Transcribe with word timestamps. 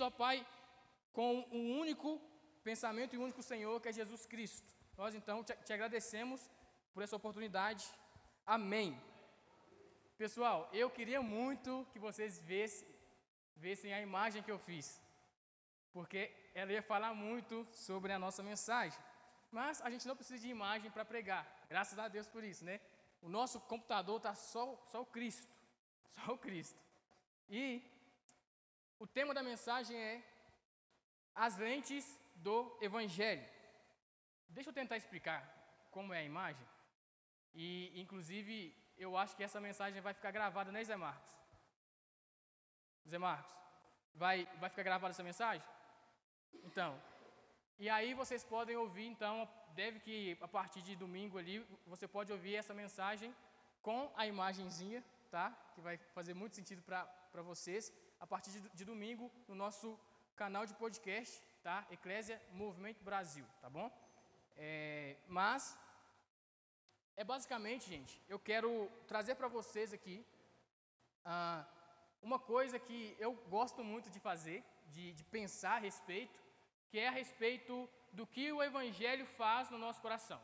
ó 0.00 0.10
Pai, 0.10 0.46
com 1.12 1.46
um 1.50 1.78
único 1.78 2.20
pensamento 2.62 3.14
e 3.14 3.18
único 3.18 3.42
Senhor, 3.42 3.80
que 3.80 3.88
é 3.88 3.92
Jesus 3.92 4.26
Cristo. 4.26 4.74
Nós 4.96 5.14
então 5.14 5.42
te, 5.42 5.54
te 5.64 5.72
agradecemos 5.72 6.50
por 6.92 7.02
essa 7.02 7.16
oportunidade. 7.16 7.84
Amém. 8.46 9.00
Pessoal, 10.16 10.68
eu 10.72 10.88
queria 10.88 11.20
muito 11.20 11.86
que 11.92 11.98
vocês 11.98 12.40
vissem, 12.40 12.86
vissem 13.56 13.92
a 13.92 14.00
imagem 14.00 14.42
que 14.42 14.50
eu 14.50 14.58
fiz, 14.58 15.00
porque 15.92 16.32
ela 16.54 16.72
ia 16.72 16.82
falar 16.82 17.12
muito 17.14 17.66
sobre 17.72 18.12
a 18.12 18.18
nossa 18.18 18.42
mensagem. 18.42 18.98
Mas 19.50 19.80
a 19.82 19.90
gente 19.90 20.06
não 20.06 20.16
precisa 20.16 20.40
de 20.40 20.48
imagem 20.48 20.90
para 20.90 21.04
pregar, 21.04 21.44
graças 21.68 21.98
a 21.98 22.06
Deus 22.08 22.28
por 22.28 22.44
isso, 22.44 22.64
né? 22.64 22.80
O 23.20 23.28
nosso 23.28 23.60
computador 23.60 24.18
está 24.18 24.34
só, 24.34 24.80
só 24.86 25.02
o 25.02 25.06
Cristo, 25.06 25.56
só 26.10 26.32
o 26.32 26.38
Cristo. 26.38 26.78
E 27.48 27.82
o 29.04 29.06
tema 29.06 29.34
da 29.34 29.42
mensagem 29.42 29.94
é 30.10 30.22
as 31.34 31.58
lentes 31.58 32.04
do 32.36 32.56
Evangelho. 32.80 33.46
Deixa 34.48 34.70
eu 34.70 34.74
tentar 34.80 34.96
explicar 34.96 35.40
como 35.90 36.14
é 36.14 36.20
a 36.20 36.30
imagem. 36.32 36.66
E, 37.52 38.00
inclusive, 38.00 38.54
eu 38.96 39.14
acho 39.22 39.36
que 39.36 39.44
essa 39.44 39.60
mensagem 39.60 40.00
vai 40.00 40.14
ficar 40.14 40.30
gravada, 40.30 40.72
né, 40.72 40.82
Zé 40.82 40.96
Marcos? 40.96 41.32
Zé 43.06 43.18
Marcos, 43.18 43.54
vai, 44.14 44.48
vai 44.58 44.70
ficar 44.70 44.82
gravada 44.82 45.12
essa 45.12 45.22
mensagem? 45.22 45.66
Então, 46.68 46.90
e 47.78 47.90
aí 47.90 48.14
vocês 48.14 48.42
podem 48.42 48.76
ouvir, 48.84 49.06
então, 49.06 49.46
deve 49.74 50.00
que 50.00 50.38
a 50.40 50.48
partir 50.48 50.80
de 50.80 50.96
domingo 50.96 51.36
ali, 51.36 51.58
você 51.86 52.08
pode 52.08 52.32
ouvir 52.32 52.54
essa 52.56 52.72
mensagem 52.72 53.36
com 53.82 54.10
a 54.16 54.26
imagenzinha, 54.26 55.04
tá? 55.30 55.46
Que 55.74 55.82
vai 55.82 55.98
fazer 56.16 56.32
muito 56.32 56.56
sentido 56.56 56.80
para 56.80 57.42
vocês. 57.42 57.92
A 58.24 58.26
partir 58.26 58.52
de, 58.52 58.60
de 58.70 58.84
domingo, 58.86 59.30
no 59.46 59.54
nosso 59.54 60.00
canal 60.34 60.64
de 60.64 60.72
podcast, 60.72 61.42
tá? 61.62 61.86
Eclésia 61.90 62.40
Movimento 62.52 63.04
Brasil, 63.04 63.44
tá 63.60 63.68
bom? 63.68 63.92
É, 64.56 65.18
mas 65.28 65.78
é 67.18 67.22
basicamente, 67.22 67.86
gente, 67.86 68.14
eu 68.26 68.38
quero 68.38 68.90
trazer 69.06 69.34
para 69.34 69.46
vocês 69.46 69.92
aqui 69.92 70.24
ah, 71.22 71.66
uma 72.22 72.38
coisa 72.38 72.78
que 72.78 73.14
eu 73.18 73.34
gosto 73.56 73.84
muito 73.84 74.08
de 74.08 74.18
fazer, 74.18 74.64
de, 74.86 75.12
de 75.12 75.22
pensar 75.24 75.74
a 75.74 75.84
respeito, 75.90 76.40
que 76.88 76.98
é 76.98 77.08
a 77.08 77.16
respeito 77.20 77.86
do 78.10 78.26
que 78.26 78.50
o 78.50 78.62
Evangelho 78.62 79.26
faz 79.26 79.68
no 79.68 79.76
nosso 79.76 80.00
coração. 80.00 80.40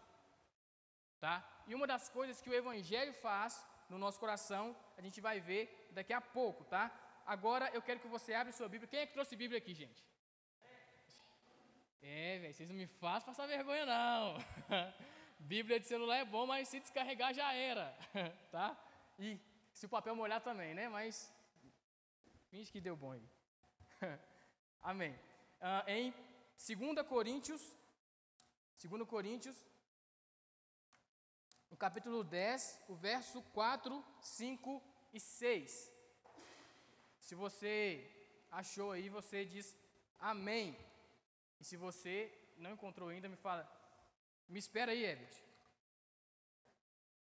Tá? 1.18 1.42
E 1.66 1.74
uma 1.74 1.86
das 1.86 2.10
coisas 2.10 2.42
que 2.42 2.50
o 2.50 2.54
Evangelho 2.62 3.14
faz 3.14 3.66
no 3.88 3.96
nosso 3.96 4.20
coração, 4.20 4.76
a 4.98 5.00
gente 5.00 5.18
vai 5.18 5.40
ver 5.40 5.88
daqui 5.92 6.12
a 6.12 6.20
pouco, 6.20 6.62
tá? 6.64 6.92
Agora 7.26 7.70
eu 7.72 7.82
quero 7.82 8.00
que 8.00 8.08
você 8.08 8.34
abra 8.34 8.52
sua 8.52 8.68
Bíblia. 8.68 8.88
Quem 8.88 9.00
é 9.00 9.06
que 9.06 9.12
trouxe 9.12 9.36
Bíblia 9.36 9.58
aqui, 9.58 9.74
gente? 9.74 10.04
É, 12.02 12.38
velho, 12.38 12.54
vocês 12.54 12.68
não 12.68 12.76
me 12.76 12.86
fazem 12.86 13.26
passar 13.26 13.46
vergonha, 13.46 13.84
não. 13.84 14.36
Bíblia 15.38 15.78
de 15.78 15.86
celular 15.86 16.16
é 16.16 16.24
bom, 16.24 16.46
mas 16.46 16.68
se 16.68 16.80
descarregar 16.80 17.32
já 17.34 17.52
era, 17.52 17.96
tá? 18.50 18.78
E 19.18 19.38
se 19.72 19.86
o 19.86 19.88
papel 19.88 20.14
molhar 20.16 20.40
também, 20.40 20.74
né? 20.74 20.88
Mas 20.88 21.32
finge 22.50 22.72
que 22.72 22.80
deu 22.80 22.96
bom 22.96 23.12
aí. 23.12 23.28
Amém. 24.82 25.12
Uh, 25.60 25.88
em 25.88 26.14
2 26.56 27.06
Coríntios, 27.06 27.76
2 28.82 29.06
Coríntios, 29.06 29.66
no 31.70 31.76
capítulo 31.76 32.24
10, 32.24 32.82
o 32.88 32.94
verso 32.94 33.42
4, 33.54 34.04
5 34.20 34.82
e 35.12 35.20
6. 35.20 35.89
Se 37.30 37.36
você 37.36 37.72
achou 38.50 38.90
aí, 38.90 39.08
você 39.08 39.44
diz 39.44 39.66
amém. 40.18 40.76
E 41.60 41.64
se 41.64 41.76
você 41.76 42.14
não 42.56 42.72
encontrou 42.72 43.08
ainda, 43.08 43.28
me 43.28 43.36
fala, 43.36 43.62
me 44.48 44.58
espera 44.58 44.90
aí, 44.90 45.04
Everett. 45.04 45.40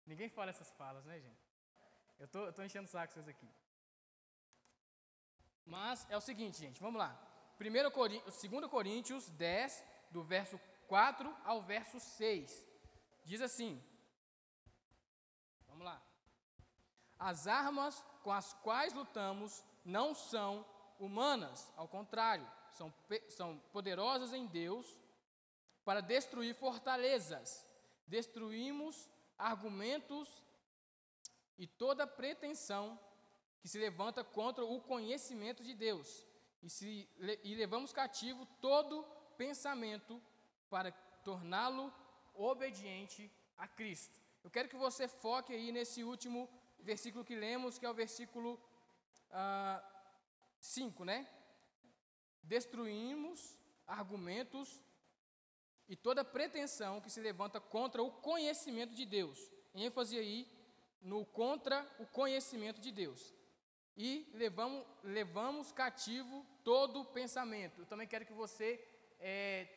Ninguém 0.04 0.28
fala 0.28 0.50
essas 0.50 0.70
falas, 0.72 1.06
né, 1.06 1.18
gente? 1.18 1.42
Eu 2.18 2.28
tô, 2.28 2.44
eu 2.44 2.52
tô 2.52 2.62
enchendo 2.62 2.86
saco 2.86 3.14
vocês 3.14 3.28
aqui. 3.28 3.48
Mas 5.64 6.06
é 6.10 6.16
o 6.18 6.26
seguinte, 6.28 6.58
gente, 6.58 6.82
vamos 6.82 6.98
lá. 6.98 7.10
1 7.58 7.90
Coríntios, 7.90 8.42
2 8.42 8.70
Coríntios 8.70 9.30
10, 9.30 9.84
do 10.10 10.22
verso 10.22 10.60
4 10.86 11.34
ao 11.44 11.62
verso 11.62 11.98
6. 11.98 12.68
Diz 13.24 13.40
assim: 13.40 13.82
Vamos 15.66 15.86
lá. 15.86 15.98
As 17.18 17.46
armas 17.46 18.04
com 18.22 18.30
as 18.30 18.52
quais 18.52 18.92
lutamos 18.92 19.64
não 19.84 20.14
são 20.14 20.66
humanas, 20.98 21.72
ao 21.76 21.86
contrário, 21.86 22.48
são, 22.72 22.92
são 23.28 23.58
poderosas 23.72 24.32
em 24.32 24.46
Deus 24.46 24.86
para 25.84 26.00
destruir 26.00 26.54
fortalezas. 26.54 27.66
Destruímos 28.06 29.08
argumentos 29.38 30.42
e 31.58 31.66
toda 31.66 32.06
pretensão 32.06 32.98
que 33.60 33.68
se 33.68 33.78
levanta 33.78 34.22
contra 34.24 34.64
o 34.64 34.80
conhecimento 34.80 35.62
de 35.62 35.74
Deus. 35.74 36.26
E, 36.62 36.70
se, 36.70 37.08
e 37.42 37.54
levamos 37.54 37.92
cativo 37.92 38.46
todo 38.60 39.04
pensamento 39.36 40.20
para 40.68 40.92
torná-lo 41.24 41.92
obediente 42.34 43.30
a 43.56 43.68
Cristo. 43.68 44.20
Eu 44.42 44.50
quero 44.50 44.68
que 44.68 44.76
você 44.76 45.08
foque 45.08 45.52
aí 45.52 45.72
nesse 45.72 46.02
último 46.02 46.48
versículo 46.80 47.24
que 47.24 47.34
lemos, 47.34 47.78
que 47.78 47.86
é 47.86 47.90
o 47.90 47.94
versículo 47.94 48.60
5, 50.60 51.02
uh, 51.02 51.06
né? 51.06 51.28
Destruímos 52.42 53.58
argumentos 53.86 54.80
e 55.88 55.96
toda 55.96 56.24
pretensão 56.24 57.00
que 57.00 57.10
se 57.10 57.20
levanta 57.20 57.60
contra 57.60 58.02
o 58.02 58.10
conhecimento 58.10 58.94
de 58.94 59.04
Deus. 59.04 59.38
ênfase 59.74 60.18
aí 60.18 60.48
no 61.00 61.24
contra 61.26 61.86
o 61.98 62.06
conhecimento 62.06 62.80
de 62.80 62.90
Deus. 62.90 63.34
E 63.96 64.28
levamos, 64.34 64.86
levamos 65.02 65.70
cativo 65.72 66.44
todo 66.64 67.04
pensamento. 67.04 67.80
Eu 67.80 67.86
também 67.86 68.08
quero 68.08 68.24
que 68.24 68.32
você 68.32 68.82
é, 69.20 69.68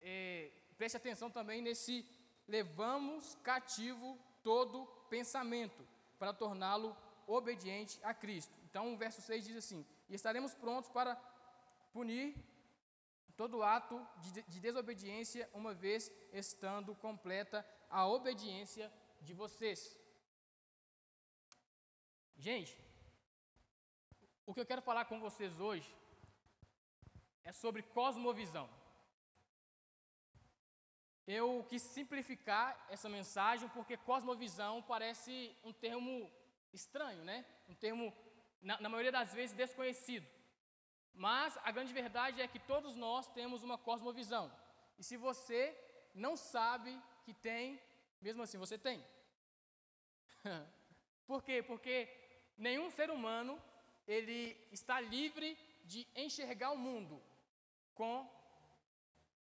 é, 0.00 0.50
preste 0.76 0.96
atenção 0.96 1.30
também 1.30 1.60
nesse 1.60 2.08
levamos 2.48 3.36
cativo 3.36 4.18
todo 4.42 4.86
pensamento 5.08 5.86
para 6.18 6.32
torná-lo 6.32 6.96
obediente 7.26 7.98
a 8.02 8.12
Cristo. 8.14 8.58
Então 8.64 8.92
o 8.92 8.96
verso 8.96 9.20
6 9.22 9.44
diz 9.44 9.56
assim: 9.56 9.86
E 10.08 10.14
estaremos 10.14 10.54
prontos 10.54 10.90
para 10.90 11.16
punir 11.92 12.34
todo 13.36 13.62
ato 13.62 14.06
de, 14.18 14.42
de 14.42 14.60
desobediência, 14.60 15.48
uma 15.52 15.74
vez 15.74 16.10
estando 16.32 16.94
completa 16.94 17.66
a 17.90 18.06
obediência 18.06 18.92
de 19.20 19.34
vocês. 19.34 19.96
Gente, 22.36 22.76
o 24.44 24.52
que 24.52 24.60
eu 24.60 24.66
quero 24.66 24.82
falar 24.82 25.04
com 25.04 25.20
vocês 25.20 25.60
hoje 25.60 25.94
é 27.44 27.52
sobre 27.52 27.82
cosmovisão. 27.82 28.68
Eu 31.26 31.64
quis 31.68 31.82
simplificar 31.82 32.84
essa 32.88 33.08
mensagem 33.08 33.68
porque 33.68 33.96
cosmovisão 33.96 34.82
parece 34.82 35.56
um 35.62 35.72
termo 35.72 36.30
estranho, 36.72 37.22
né? 37.24 37.44
Um 37.68 37.74
termo, 37.74 38.12
na, 38.60 38.80
na 38.80 38.88
maioria 38.88 39.12
das 39.12 39.32
vezes, 39.32 39.56
desconhecido. 39.56 40.26
Mas 41.14 41.58
a 41.62 41.70
grande 41.70 41.92
verdade 41.92 42.40
é 42.40 42.48
que 42.48 42.58
todos 42.58 42.96
nós 42.96 43.28
temos 43.28 43.62
uma 43.62 43.76
cosmovisão. 43.76 44.50
E 44.98 45.04
se 45.04 45.16
você 45.16 45.76
não 46.14 46.36
sabe 46.36 46.98
que 47.24 47.34
tem, 47.34 47.80
mesmo 48.20 48.42
assim 48.42 48.58
você 48.58 48.78
tem. 48.78 49.04
Por 51.26 51.42
quê? 51.42 51.62
Porque 51.62 52.08
nenhum 52.56 52.90
ser 52.90 53.10
humano 53.10 53.60
ele 54.06 54.56
está 54.70 55.00
livre 55.00 55.56
de 55.84 56.06
enxergar 56.14 56.70
o 56.70 56.78
mundo 56.78 57.22
com 57.94 58.28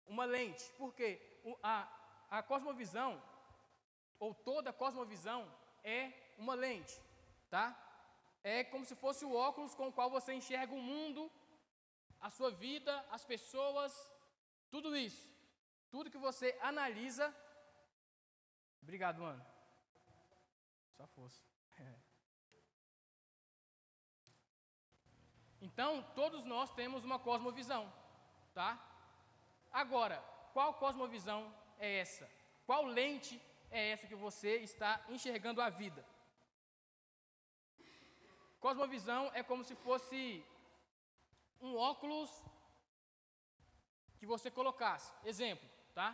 uma 0.07 0.25
lente. 0.25 0.65
Porque 0.77 1.21
a, 1.63 1.89
a 2.31 2.43
cosmovisão, 2.43 3.23
ou 4.19 4.35
toda 4.35 4.73
cosmovisão, 4.73 5.51
é 5.85 6.13
uma 6.39 6.55
lente, 6.55 7.01
tá? 7.55 7.67
É 8.43 8.65
como 8.73 8.85
se 8.91 8.97
fosse 9.03 9.23
o 9.27 9.35
óculos 9.47 9.75
com 9.79 9.89
o 9.89 9.93
qual 9.97 10.09
você 10.17 10.33
enxerga 10.33 10.73
o 10.75 10.87
mundo 10.91 11.31
a 12.27 12.31
sua 12.31 12.51
vida, 12.51 12.93
as 13.11 13.25
pessoas, 13.33 13.93
tudo 14.71 14.97
isso. 14.97 15.25
Tudo 15.91 16.11
que 16.11 16.27
você 16.29 16.57
analisa. 16.63 17.27
Obrigado, 18.81 19.21
mano. 19.21 19.45
Só 20.97 21.07
força. 21.09 21.43
Então, 25.65 26.03
todos 26.17 26.45
nós 26.45 26.73
temos 26.73 27.05
uma 27.05 27.21
cosmovisão, 27.21 27.85
tá? 28.53 28.71
Agora, 29.71 30.17
qual 30.53 30.75
cosmovisão 30.75 31.55
é 31.79 31.99
essa? 32.01 32.29
Qual 32.67 32.85
lente 32.85 33.41
é 33.71 33.91
essa 33.91 34.09
que 34.09 34.17
você 34.17 34.57
está 34.57 35.01
enxergando 35.09 35.63
a 35.63 35.71
vida? 35.71 36.05
Cosmovisão 38.65 39.29
é 39.35 39.43
como 39.43 39.65
se 39.65 39.75
fosse 39.75 40.45
um 41.61 41.75
óculos 41.77 42.31
que 44.19 44.25
você 44.25 44.53
colocasse. 44.53 45.13
Exemplo, 45.25 45.69
tá? 45.93 46.09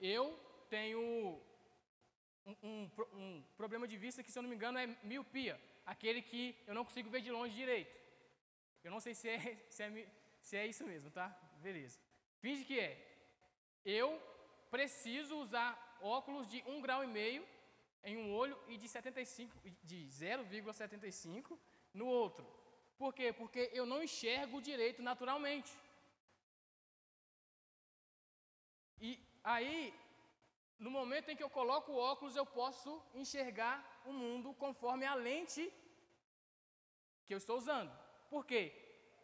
Eu 0.00 0.24
tenho 0.70 0.98
um, 2.46 2.56
um, 2.62 2.90
um, 3.12 3.44
problema 3.54 3.86
de 3.86 3.98
vista 3.98 4.22
que, 4.22 4.32
se 4.32 4.38
eu 4.38 4.42
não 4.42 4.48
me 4.48 4.56
engano, 4.56 4.78
é 4.78 4.86
miopia. 5.02 5.60
Aquele 5.84 6.22
que 6.22 6.56
eu 6.66 6.74
não 6.74 6.86
consigo 6.86 7.10
ver 7.10 7.20
de 7.20 7.30
longe 7.30 7.54
direito. 7.54 7.94
Eu 8.82 8.90
não 8.90 9.00
sei 9.00 9.14
se 9.14 9.28
é, 9.28 9.38
se 9.68 9.82
é, 9.82 10.08
se 10.40 10.56
é 10.56 10.66
isso 10.66 10.84
mesmo, 10.86 11.10
tá? 11.10 11.28
Beleza. 11.60 12.00
Finge 12.38 12.64
que 12.64 12.80
é. 12.80 12.92
Eu 13.84 14.18
preciso 14.70 15.36
usar 15.36 15.98
óculos 16.00 16.48
de 16.48 16.64
1 16.66 16.80
grau 16.80 17.04
e 17.04 17.06
meio 17.06 17.46
em 18.02 18.16
um 18.16 18.32
olho 18.32 18.58
e 18.68 18.78
de 18.78 18.88
75 18.88 19.54
de 19.84 20.06
0,75 20.06 21.58
no 21.92 22.06
outro. 22.06 22.46
Por 22.98 23.14
quê? 23.14 23.32
Porque 23.32 23.70
eu 23.72 23.86
não 23.86 24.02
enxergo 24.02 24.60
direito 24.60 25.02
naturalmente. 25.02 25.72
E 29.00 29.18
aí, 29.42 29.94
no 30.78 30.90
momento 30.90 31.30
em 31.30 31.36
que 31.36 31.42
eu 31.42 31.50
coloco 31.50 31.92
o 31.92 31.98
óculos, 31.98 32.36
eu 32.36 32.44
posso 32.44 33.02
enxergar 33.14 34.02
o 34.04 34.12
mundo 34.12 34.52
conforme 34.54 35.06
a 35.06 35.14
lente 35.14 35.72
que 37.26 37.34
eu 37.34 37.38
estou 37.38 37.56
usando. 37.58 37.92
Por 38.28 38.44
quê? 38.44 38.64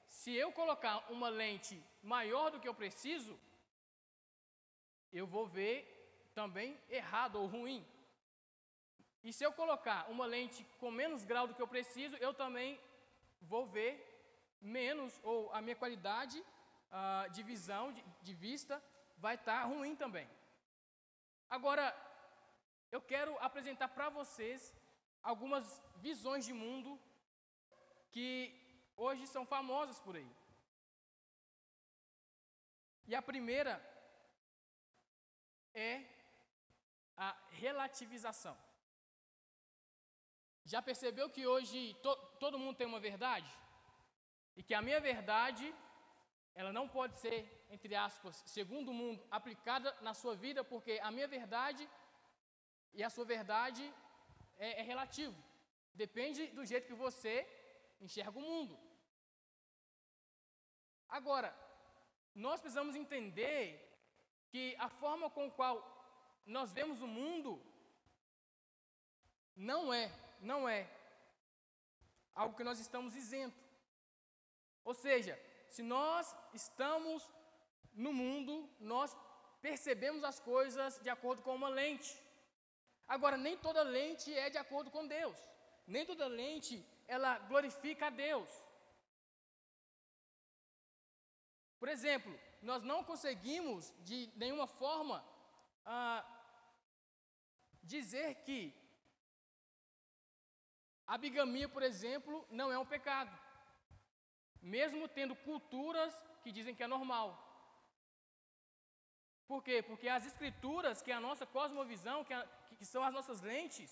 Se 0.09 0.33
eu 0.35 0.51
colocar 0.53 1.11
uma 1.11 1.29
lente 1.29 1.83
maior 2.03 2.51
do 2.51 2.61
que 2.61 2.69
eu 2.69 2.75
preciso, 2.75 3.39
eu 5.13 5.27
vou 5.27 5.47
ver 5.47 6.31
também 6.35 6.79
errado 6.89 7.37
ou 7.37 7.47
ruim. 7.47 7.85
E 9.27 9.33
se 9.33 9.43
eu 9.45 9.53
colocar 9.61 10.09
uma 10.09 10.25
lente 10.25 10.65
com 10.81 10.89
menos 10.89 11.25
grau 11.31 11.49
do 11.49 11.55
que 11.55 11.63
eu 11.65 11.67
preciso, 11.67 12.15
eu 12.27 12.33
também 12.33 12.69
vou 13.53 13.67
ver 13.67 13.93
menos, 14.61 15.19
ou 15.31 15.53
a 15.53 15.61
minha 15.61 15.75
qualidade 15.75 16.39
uh, 16.39 17.29
de 17.33 17.43
visão, 17.43 17.85
de, 17.97 18.05
de 18.23 18.35
vista, 18.35 18.81
vai 19.19 19.35
estar 19.35 19.63
tá 19.63 19.65
ruim 19.65 19.97
também. 19.97 20.29
Agora, 21.51 21.85
eu 22.93 23.01
quero 23.01 23.37
apresentar 23.41 23.89
para 23.89 24.09
vocês 24.09 24.73
algumas 25.21 25.65
visões 25.97 26.45
de 26.45 26.53
mundo 26.53 26.97
que 28.13 28.31
hoje 28.97 29.27
são 29.27 29.45
famosas 29.45 29.99
por 29.99 30.15
aí. 30.15 30.31
E 33.09 33.13
a 33.17 33.21
primeira 33.21 33.75
é 35.75 36.05
a 37.17 37.37
relativização. 37.65 38.57
Já 40.73 40.81
percebeu 40.83 41.27
que 41.35 41.47
hoje 41.47 41.95
to, 42.03 42.13
todo 42.41 42.59
mundo 42.59 42.77
tem 42.77 42.89
uma 42.89 42.99
verdade? 42.99 43.51
E 44.57 44.63
que 44.65 44.75
a 44.75 44.83
minha 44.83 45.01
verdade, 45.01 45.67
ela 46.61 46.73
não 46.73 46.89
pode 46.89 47.15
ser, 47.23 47.39
entre 47.71 47.95
aspas, 47.95 48.43
segundo 48.47 48.89
o 48.91 48.99
mundo, 49.01 49.25
aplicada 49.31 49.97
na 50.01 50.13
sua 50.13 50.35
vida, 50.35 50.65
porque 50.65 50.99
a 51.09 51.11
minha 51.13 51.29
verdade 51.29 51.89
e 52.93 53.01
a 53.05 53.09
sua 53.09 53.25
verdade 53.25 53.85
é, 54.59 54.81
é 54.81 54.83
relativo. 54.83 55.37
Depende 55.95 56.49
do 56.49 56.65
jeito 56.65 56.89
que 56.89 57.03
você 57.07 57.35
enxerga 58.01 58.37
o 58.37 58.43
mundo. 58.51 58.77
Agora, 61.09 61.57
nós 62.35 62.61
precisamos 62.61 62.97
entender 62.97 63.63
que 64.51 64.75
a 64.81 64.89
forma 64.89 65.31
com 65.31 65.49
qual 65.49 65.77
nós 66.45 66.73
vemos 66.73 67.01
o 67.01 67.07
mundo 67.07 67.63
não 69.55 69.95
é 69.95 70.26
não 70.41 70.69
é 70.69 70.89
algo 72.35 72.57
que 72.57 72.65
nós 72.65 72.79
estamos 72.79 73.17
isento. 73.17 73.59
Ou 74.85 74.95
seja, 74.95 75.41
se 75.69 75.83
nós 75.83 76.37
estamos 76.55 77.29
no 77.93 78.13
mundo, 78.13 78.69
nós 78.79 79.17
percebemos 79.61 80.23
as 80.23 80.39
coisas 80.39 80.99
de 81.01 81.09
acordo 81.09 81.43
com 81.43 81.55
uma 81.55 81.69
lente. 81.69 82.17
Agora, 83.09 83.37
nem 83.37 83.57
toda 83.57 83.83
lente 83.83 84.33
é 84.35 84.51
de 84.51 84.59
acordo 84.59 84.91
com 84.91 85.07
Deus. 85.07 85.37
Nem 85.87 86.05
toda 86.05 86.27
lente 86.27 86.85
ela 87.07 87.39
glorifica 87.41 88.07
a 88.07 88.11
Deus. 88.11 88.51
Por 91.79 91.89
exemplo, 91.89 92.39
nós 92.63 92.83
não 92.83 93.05
conseguimos 93.05 93.93
de 94.01 94.31
nenhuma 94.35 94.67
forma 94.67 95.25
ah, 95.85 96.25
dizer 97.83 98.37
que 98.37 98.75
a 101.07 101.17
bigamia, 101.17 101.69
por 101.69 101.83
exemplo, 101.83 102.47
não 102.51 102.71
é 102.73 102.79
um 102.79 102.91
pecado, 102.95 103.33
mesmo 104.61 105.09
tendo 105.09 105.35
culturas 105.49 106.13
que 106.43 106.51
dizem 106.51 106.75
que 106.75 106.83
é 106.83 106.95
normal. 106.97 107.29
Por 109.51 109.63
quê? 109.67 109.77
Porque 109.89 110.09
as 110.09 110.27
escrituras, 110.27 111.03
que 111.03 111.13
é 111.13 111.15
a 111.15 111.27
nossa 111.29 111.47
cosmovisão, 111.47 112.25
que, 112.25 112.35
a, 112.35 112.43
que 112.79 112.85
são 112.85 113.03
as 113.05 113.15
nossas 113.19 113.41
lentes, 113.41 113.91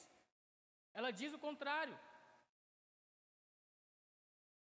ela 0.92 1.10
diz 1.12 1.32
o 1.32 1.38
contrário. 1.46 1.96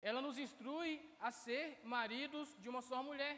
Ela 0.03 0.21
nos 0.21 0.37
instrui 0.37 0.93
a 1.19 1.31
ser 1.31 1.81
maridos 1.83 2.55
de 2.63 2.69
uma 2.69 2.83
só 2.83 3.03
mulher. 3.03 3.35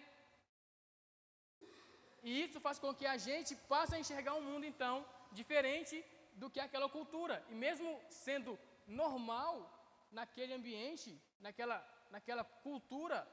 E 2.28 2.42
isso 2.44 2.58
faz 2.66 2.76
com 2.80 2.92
que 2.92 3.06
a 3.06 3.16
gente 3.16 3.54
passe 3.72 3.94
a 3.94 4.00
enxergar 4.00 4.34
um 4.34 4.46
mundo, 4.48 4.66
então, 4.66 4.94
diferente 5.30 6.04
do 6.34 6.50
que 6.50 6.58
aquela 6.58 6.88
cultura. 6.88 7.36
E 7.48 7.54
mesmo 7.54 7.90
sendo 8.10 8.58
normal 8.86 9.72
naquele 10.10 10.52
ambiente, 10.54 11.20
naquela, 11.40 11.78
naquela 12.10 12.44
cultura, 12.44 13.26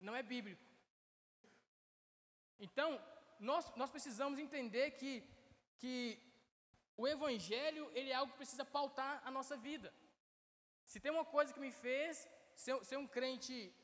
não 0.00 0.14
é 0.14 0.22
bíblico. 0.22 0.64
Então, 2.58 3.00
nós, 3.38 3.74
nós 3.76 3.90
precisamos 3.90 4.38
entender 4.38 4.92
que, 4.92 5.22
que 5.78 6.20
o 6.96 7.06
Evangelho 7.06 7.90
ele 7.94 8.10
é 8.10 8.14
algo 8.14 8.32
que 8.32 8.38
precisa 8.38 8.64
pautar 8.64 9.20
a 9.24 9.30
nossa 9.30 9.56
vida. 9.56 9.92
Se 10.86 11.00
tem 11.00 11.10
uma 11.10 11.24
coisa 11.24 11.52
que 11.52 11.60
me 11.60 11.72
fez 11.72 12.28
ser, 12.54 12.82
ser 12.84 12.96
um 12.96 13.06
crente 13.06 13.74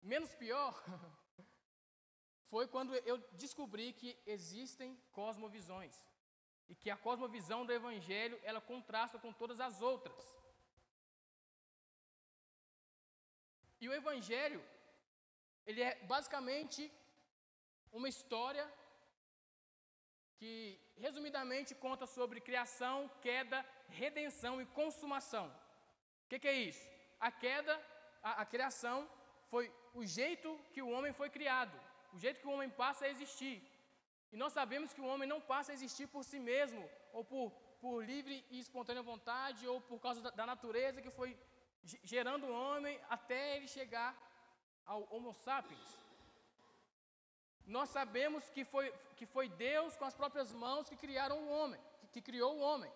menos 0.00 0.34
pior, 0.34 0.82
foi 2.46 2.66
quando 2.66 2.94
eu 2.94 3.18
descobri 3.32 3.92
que 3.92 4.18
existem 4.26 4.96
cosmovisões 5.12 6.00
e 6.70 6.74
que 6.74 6.90
a 6.90 6.96
cosmovisão 6.96 7.66
do 7.66 7.72
evangelho 7.72 8.40
ela 8.42 8.60
contrasta 8.60 9.18
com 9.18 9.32
todas 9.32 9.58
as 9.60 9.82
outras. 9.82 10.24
E 13.80 13.88
o 13.88 13.94
evangelho 14.00 14.62
ele 15.66 15.82
é 15.82 15.94
basicamente 16.14 16.82
uma 17.92 18.08
história 18.08 18.66
que 20.38 20.80
resumidamente 20.96 21.74
conta 21.74 22.06
sobre 22.06 22.40
criação, 22.40 23.10
queda, 23.20 23.58
redenção 23.88 24.60
e 24.62 24.66
consumação. 24.66 25.46
O 26.24 26.28
que, 26.28 26.38
que, 26.38 26.48
é 26.48 26.54
isso? 26.54 26.88
A 27.18 27.30
queda, 27.30 27.74
a, 28.22 28.42
a 28.42 28.46
criação 28.46 29.10
foi 29.48 29.70
o 29.92 30.04
jeito 30.04 30.58
que 30.72 30.80
o 30.80 30.90
homem 30.90 31.12
foi 31.12 31.28
criado, 31.28 31.78
o 32.14 32.18
jeito 32.18 32.40
que 32.40 32.46
o 32.46 32.52
homem 32.52 32.70
passa 32.70 33.04
a 33.04 33.08
existir. 33.08 33.56
E 34.32 34.36
nós 34.36 34.52
sabemos 34.52 34.92
que 34.92 35.00
o 35.00 35.06
homem 35.06 35.28
não 35.28 35.40
passa 35.40 35.72
a 35.72 35.74
existir 35.74 36.06
por 36.06 36.24
si 36.24 36.38
mesmo, 36.38 36.88
ou 37.12 37.24
por, 37.24 37.50
por 37.80 38.04
livre 38.04 38.44
e 38.50 38.60
espontânea 38.60 39.02
vontade, 39.02 39.66
ou 39.66 39.80
por 39.80 39.98
causa 39.98 40.20
da, 40.20 40.30
da 40.30 40.46
natureza 40.46 41.02
que 41.02 41.10
foi 41.10 41.36
gerando 41.82 42.46
o 42.46 42.52
homem 42.52 43.00
até 43.08 43.56
ele 43.56 43.66
chegar 43.66 44.14
ao 44.86 45.06
Homo 45.12 45.32
sapiens. 45.32 45.98
Nós 47.66 47.90
sabemos 47.90 48.48
que 48.50 48.64
foi, 48.64 48.92
que 49.16 49.26
foi 49.26 49.48
Deus 49.48 49.96
com 49.96 50.04
as 50.04 50.14
próprias 50.14 50.52
mãos 50.52 50.88
que 50.88 50.96
criaram 50.96 51.38
o 51.38 51.48
homem, 51.48 51.80
que, 52.00 52.06
que 52.08 52.22
criou 52.22 52.56
o 52.56 52.60
homem. 52.60 52.90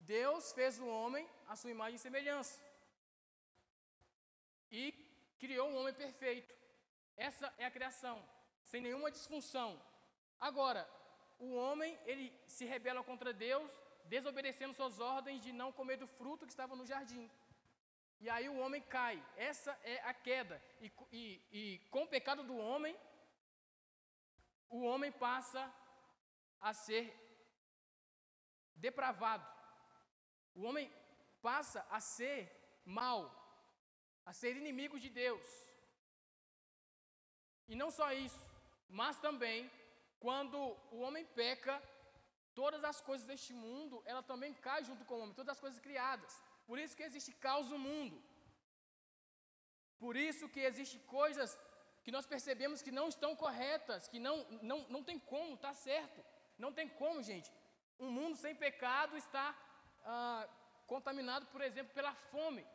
Deus 0.00 0.52
fez 0.52 0.78
o 0.78 0.86
homem 0.86 1.28
à 1.48 1.56
sua 1.56 1.70
imagem 1.70 1.96
e 1.96 1.98
semelhança. 1.98 2.60
E 4.70 4.92
criou 5.38 5.68
um 5.68 5.76
homem 5.78 5.94
perfeito. 5.94 6.54
Essa 7.16 7.52
é 7.58 7.64
a 7.64 7.70
criação, 7.70 8.22
sem 8.62 8.80
nenhuma 8.80 9.10
disfunção, 9.10 9.80
Agora, 10.40 10.88
o 11.38 11.54
homem, 11.54 11.98
ele 12.04 12.32
se 12.46 12.64
rebela 12.64 13.02
contra 13.02 13.32
Deus, 13.32 13.70
desobedecendo 14.04 14.74
suas 14.74 15.00
ordens 15.00 15.42
de 15.42 15.52
não 15.52 15.72
comer 15.72 15.96
do 15.96 16.06
fruto 16.06 16.46
que 16.46 16.52
estava 16.52 16.76
no 16.76 16.86
jardim. 16.86 17.30
E 18.20 18.28
aí 18.30 18.48
o 18.48 18.58
homem 18.58 18.82
cai. 18.82 19.22
Essa 19.36 19.78
é 19.82 20.00
a 20.02 20.14
queda. 20.14 20.62
E, 20.80 20.92
e, 21.12 21.42
e 21.52 21.78
com 21.90 22.04
o 22.04 22.08
pecado 22.08 22.42
do 22.44 22.56
homem, 22.56 22.96
o 24.68 24.82
homem 24.82 25.12
passa 25.12 25.72
a 26.60 26.72
ser 26.72 27.14
depravado. 28.74 29.46
O 30.54 30.62
homem 30.62 30.90
passa 31.42 31.86
a 31.90 32.00
ser 32.00 32.40
mal, 32.84 33.20
a 34.24 34.32
ser 34.32 34.56
inimigo 34.56 34.98
de 34.98 35.10
Deus. 35.10 35.46
E 37.68 37.74
não 37.74 37.90
só 37.90 38.12
isso, 38.12 38.50
mas 38.88 39.18
também 39.18 39.70
quando 40.26 40.58
o 40.90 40.98
homem 41.06 41.24
peca, 41.40 41.74
todas 42.60 42.82
as 42.90 43.00
coisas 43.08 43.26
deste 43.30 43.52
mundo, 43.64 44.02
ela 44.04 44.22
também 44.30 44.52
cai 44.66 44.80
junto 44.88 45.04
com 45.04 45.14
o 45.14 45.20
homem, 45.22 45.34
todas 45.40 45.52
as 45.54 45.60
coisas 45.64 45.78
criadas. 45.78 46.32
Por 46.68 46.80
isso 46.82 46.96
que 46.96 47.04
existe 47.08 47.32
caos 47.44 47.68
no 47.74 47.78
mundo. 47.78 48.16
Por 50.00 50.16
isso 50.16 50.48
que 50.48 50.62
existem 50.70 50.98
coisas 51.18 51.56
que 52.02 52.10
nós 52.16 52.26
percebemos 52.26 52.82
que 52.82 52.96
não 52.98 53.06
estão 53.14 53.30
corretas, 53.44 54.08
que 54.08 54.18
não, 54.26 54.36
não, 54.70 54.78
não 54.94 55.02
tem 55.08 55.16
como, 55.16 55.54
está 55.54 55.72
certo. 55.72 56.20
Não 56.58 56.72
tem 56.72 56.88
como, 56.88 57.22
gente. 57.22 57.52
Um 57.96 58.10
mundo 58.10 58.36
sem 58.44 58.52
pecado 58.66 59.16
está 59.16 59.46
ah, 60.04 60.44
contaminado, 60.88 61.46
por 61.54 61.60
exemplo, 61.68 61.94
pela 61.94 62.14
fome. 62.32 62.66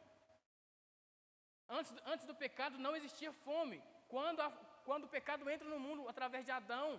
Antes, 1.68 1.94
antes 2.06 2.26
do 2.26 2.42
pecado 2.46 2.78
não 2.78 2.96
existia 2.96 3.34
fome. 3.34 3.84
Quando, 4.08 4.40
a, 4.40 4.50
quando 4.86 5.04
o 5.04 5.14
pecado 5.18 5.50
entra 5.50 5.68
no 5.68 5.82
mundo 5.88 6.08
através 6.08 6.46
de 6.46 6.52
Adão, 6.52 6.92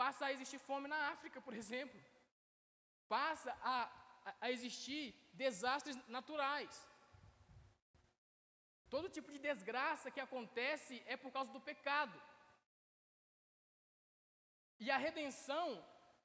passa 0.00 0.26
a 0.26 0.32
existir 0.34 0.60
fome 0.68 0.86
na 0.92 1.00
África, 1.14 1.38
por 1.46 1.54
exemplo. 1.60 2.00
Passa 3.16 3.50
a, 3.74 3.76
a, 4.40 4.50
existir 4.56 5.04
desastres 5.42 5.96
naturais. 6.16 6.74
Todo 8.94 9.14
tipo 9.16 9.30
de 9.34 9.40
desgraça 9.50 10.12
que 10.14 10.24
acontece 10.26 10.94
é 11.06 11.16
por 11.22 11.30
causa 11.36 11.50
do 11.56 11.66
pecado. 11.70 12.16
E 14.84 14.90
a 14.90 14.98
redenção 15.06 15.66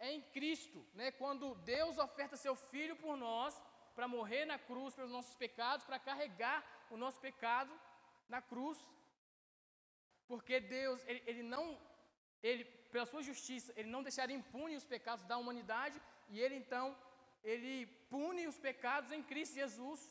é 0.05 0.11
em 0.17 0.21
Cristo, 0.35 0.79
né? 0.99 1.07
Quando 1.21 1.55
Deus 1.73 1.97
oferta 1.97 2.43
seu 2.45 2.55
filho 2.55 2.95
por 3.03 3.15
nós, 3.17 3.53
para 3.95 4.07
morrer 4.07 4.45
na 4.45 4.59
cruz 4.69 4.93
pelos 4.95 5.15
nossos 5.17 5.35
pecados, 5.43 5.85
para 5.85 5.99
carregar 6.09 6.59
o 6.93 6.97
nosso 7.03 7.19
pecado 7.27 7.73
na 8.29 8.41
cruz. 8.41 8.79
Porque 10.27 10.59
Deus, 10.59 11.01
ele, 11.09 11.23
ele 11.25 11.43
não, 11.53 11.65
ele, 12.49 12.65
pela 12.93 13.05
sua 13.05 13.23
justiça, 13.29 13.73
ele 13.77 13.89
não 13.89 14.03
deixaria 14.03 14.35
impune 14.35 14.75
os 14.75 14.85
pecados 14.85 15.25
da 15.25 15.37
humanidade, 15.37 15.99
e 16.29 16.39
ele 16.39 16.55
então, 16.55 16.85
ele 17.43 17.87
pune 18.13 18.47
os 18.51 18.57
pecados 18.67 19.11
em 19.11 19.23
Cristo 19.23 19.55
Jesus. 19.55 20.01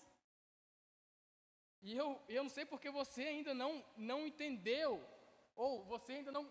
E 1.82 1.96
eu, 2.02 2.08
eu 2.28 2.42
não 2.44 2.50
sei 2.56 2.64
porque 2.64 2.90
você 2.90 3.22
ainda 3.34 3.52
não, 3.52 3.84
não 3.96 4.26
entendeu, 4.26 4.90
ou 5.54 5.84
você 5.84 6.12
ainda 6.14 6.32
não, 6.32 6.44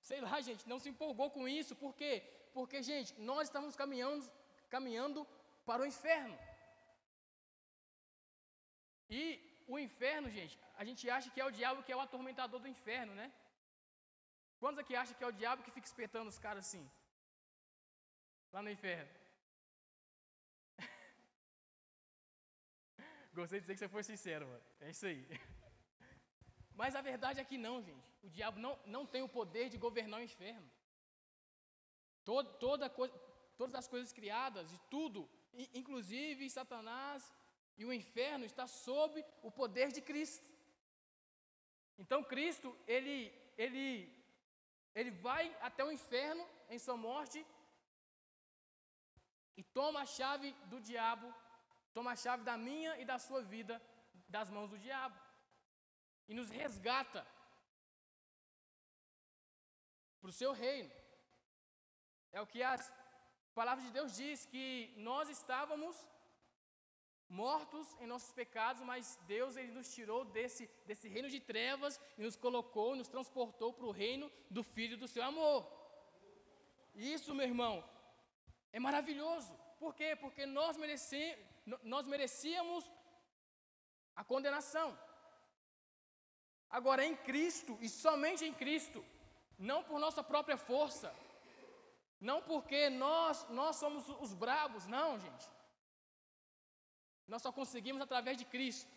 sei 0.00 0.20
lá, 0.20 0.40
gente, 0.48 0.68
não 0.68 0.80
se 0.80 0.88
empolgou 0.88 1.30
com 1.30 1.46
isso, 1.46 1.74
por 1.76 1.94
quê? 1.94 2.12
Porque, 2.52 2.82
gente, 2.82 3.14
nós 3.20 3.48
estamos 3.48 3.76
caminhando, 3.76 4.24
caminhando 4.68 5.26
para 5.64 5.82
o 5.82 5.86
inferno. 5.86 6.36
E 9.08 9.22
o 9.68 9.78
inferno, 9.78 10.28
gente, 10.30 10.58
a 10.76 10.84
gente 10.84 11.08
acha 11.08 11.30
que 11.30 11.40
é 11.40 11.44
o 11.44 11.56
diabo 11.58 11.82
que 11.84 11.92
é 11.92 11.96
o 11.96 12.00
atormentador 12.00 12.60
do 12.60 12.68
inferno, 12.68 13.14
né? 13.14 13.32
Quantos 14.60 14.78
aqui 14.78 14.94
acham 14.94 15.16
que 15.16 15.24
é 15.24 15.26
o 15.26 15.32
diabo 15.32 15.64
que 15.64 15.70
fica 15.70 15.86
espetando 15.86 16.28
os 16.28 16.38
caras 16.38 16.66
assim? 16.66 16.88
Lá 18.52 18.62
no 18.62 18.70
inferno. 18.70 19.10
Gostei 23.34 23.58
de 23.58 23.64
dizer 23.64 23.74
que 23.74 23.80
você 23.80 23.88
foi 23.88 24.02
sincero, 24.02 24.46
mano. 24.46 24.62
É 24.80 24.90
isso 24.90 25.06
aí. 25.06 25.26
Mas 26.80 26.94
a 26.94 27.00
verdade 27.00 27.40
é 27.40 27.44
que 27.44 27.56
não, 27.56 27.82
gente. 27.82 28.06
O 28.22 28.28
diabo 28.28 28.60
não, 28.60 28.78
não 28.84 29.06
tem 29.06 29.22
o 29.22 29.28
poder 29.28 29.70
de 29.70 29.78
governar 29.78 30.20
o 30.20 30.24
inferno. 30.24 30.70
Todo, 32.22 32.52
toda 32.58 32.90
todas 33.56 33.74
as 33.74 33.88
coisas 33.88 34.12
criadas, 34.12 34.72
e 34.72 34.78
tudo, 34.88 35.28
inclusive 35.74 36.48
Satanás 36.48 37.32
e 37.76 37.84
o 37.84 37.92
inferno 37.92 38.44
está 38.44 38.66
sob 38.66 39.24
o 39.42 39.50
poder 39.50 39.90
de 39.90 40.02
Cristo. 40.02 40.48
Então 41.98 42.22
Cristo, 42.22 42.76
ele, 42.86 43.32
ele, 43.56 44.12
ele 44.94 45.10
vai 45.10 45.44
até 45.60 45.84
o 45.84 45.92
inferno 45.92 46.46
em 46.68 46.78
sua 46.78 46.96
morte 46.96 47.46
e 49.56 49.62
toma 49.62 50.00
a 50.02 50.06
chave 50.06 50.52
do 50.66 50.80
diabo, 50.80 51.32
toma 51.92 52.12
a 52.12 52.16
chave 52.16 52.42
da 52.44 52.56
minha 52.56 52.98
e 52.98 53.04
da 53.04 53.18
sua 53.18 53.42
vida 53.42 53.80
das 54.28 54.48
mãos 54.50 54.70
do 54.70 54.78
diabo 54.78 55.18
e 56.28 56.34
nos 56.34 56.50
resgata 56.50 57.26
para 60.20 60.30
o 60.30 60.32
seu 60.40 60.52
reino. 60.52 60.90
É 62.32 62.40
o 62.40 62.46
que 62.46 62.62
as 62.62 62.92
palavras 63.54 63.84
de 63.84 63.92
Deus 63.92 64.14
diz 64.14 64.46
que 64.46 64.94
nós 64.96 65.28
estávamos 65.28 65.96
mortos 67.30 67.96
em 68.00 68.06
nossos 68.06 68.32
pecados, 68.32 68.82
mas 68.82 69.18
Deus 69.26 69.56
ele 69.56 69.72
nos 69.72 69.94
tirou 69.94 70.24
desse, 70.24 70.68
desse 70.84 71.08
reino 71.08 71.30
de 71.30 71.40
trevas 71.40 72.00
e 72.18 72.22
nos 72.22 72.36
colocou, 72.36 72.96
nos 72.96 73.08
transportou 73.08 73.72
para 73.72 73.86
o 73.86 73.92
reino 73.92 74.30
do 74.50 74.62
Filho 74.62 74.98
do 74.98 75.08
seu 75.08 75.22
amor. 75.22 75.66
Isso, 76.94 77.34
meu 77.34 77.46
irmão, 77.46 77.84
é 78.72 78.80
maravilhoso. 78.80 79.54
Por 79.78 79.94
quê? 79.94 80.16
Porque 80.16 80.44
nós, 80.44 80.76
mereci, 80.76 81.38
nós 81.82 82.06
merecíamos 82.06 82.90
a 84.14 84.24
condenação. 84.24 84.98
Agora, 86.68 87.04
em 87.04 87.16
Cristo, 87.16 87.78
e 87.80 87.88
somente 87.88 88.44
em 88.44 88.52
Cristo, 88.52 89.04
não 89.58 89.82
por 89.82 89.98
nossa 89.98 90.22
própria 90.22 90.56
força, 90.56 91.14
não 92.20 92.42
porque 92.42 92.90
nós, 92.90 93.48
nós 93.48 93.76
somos 93.76 94.08
os 94.20 94.34
bravos, 94.34 94.86
não, 94.86 95.18
gente. 95.18 95.48
Nós 97.30 97.42
só 97.42 97.50
conseguimos 97.52 98.02
através 98.02 98.36
de 98.36 98.44
Cristo. 98.44 98.90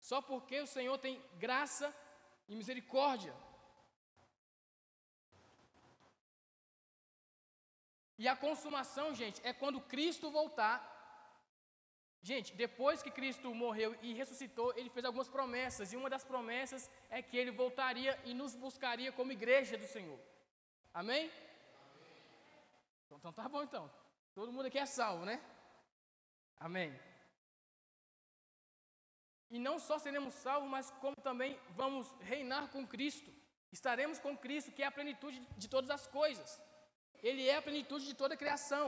Só 0.00 0.20
porque 0.20 0.60
o 0.60 0.66
Senhor 0.66 0.96
tem 0.98 1.22
graça 1.38 1.86
e 2.48 2.56
misericórdia. 2.60 3.34
E 8.18 8.26
a 8.26 8.34
consumação, 8.34 9.14
gente, 9.14 9.40
é 9.44 9.52
quando 9.52 9.80
Cristo 9.80 10.30
voltar. 10.30 10.76
Gente, 12.22 12.54
depois 12.54 13.02
que 13.04 13.10
Cristo 13.10 13.54
morreu 13.54 13.96
e 14.02 14.12
ressuscitou, 14.14 14.72
ele 14.76 14.90
fez 14.90 15.04
algumas 15.04 15.28
promessas, 15.28 15.92
e 15.92 15.96
uma 15.96 16.10
das 16.10 16.24
promessas 16.24 16.90
é 17.10 17.20
que 17.22 17.36
ele 17.36 17.50
voltaria 17.50 18.18
e 18.24 18.34
nos 18.34 18.54
buscaria 18.56 19.12
como 19.12 19.32
igreja 19.32 19.76
do 19.76 19.86
Senhor. 19.86 20.18
Amém? 20.92 21.30
Então, 23.04 23.18
então 23.18 23.32
tá 23.32 23.48
bom 23.48 23.62
então. 23.62 23.90
Todo 24.34 24.52
mundo 24.52 24.66
aqui 24.66 24.78
é 24.78 24.86
salvo, 24.86 25.24
né? 25.24 25.40
Amém. 26.58 27.13
E 29.54 29.58
não 29.66 29.78
só 29.78 30.00
seremos 30.00 30.34
salvos, 30.34 30.68
mas 30.68 30.90
como 31.02 31.14
também 31.28 31.56
vamos 31.80 32.12
reinar 32.30 32.64
com 32.72 32.84
Cristo. 32.84 33.30
Estaremos 33.70 34.18
com 34.18 34.36
Cristo, 34.36 34.72
que 34.72 34.82
é 34.82 34.86
a 34.86 34.90
plenitude 34.90 35.38
de 35.56 35.68
todas 35.68 35.90
as 35.90 36.08
coisas. 36.08 36.60
Ele 37.22 37.48
é 37.48 37.54
a 37.58 37.62
plenitude 37.62 38.04
de 38.04 38.14
toda 38.14 38.34
a 38.34 38.36
criação. 38.36 38.86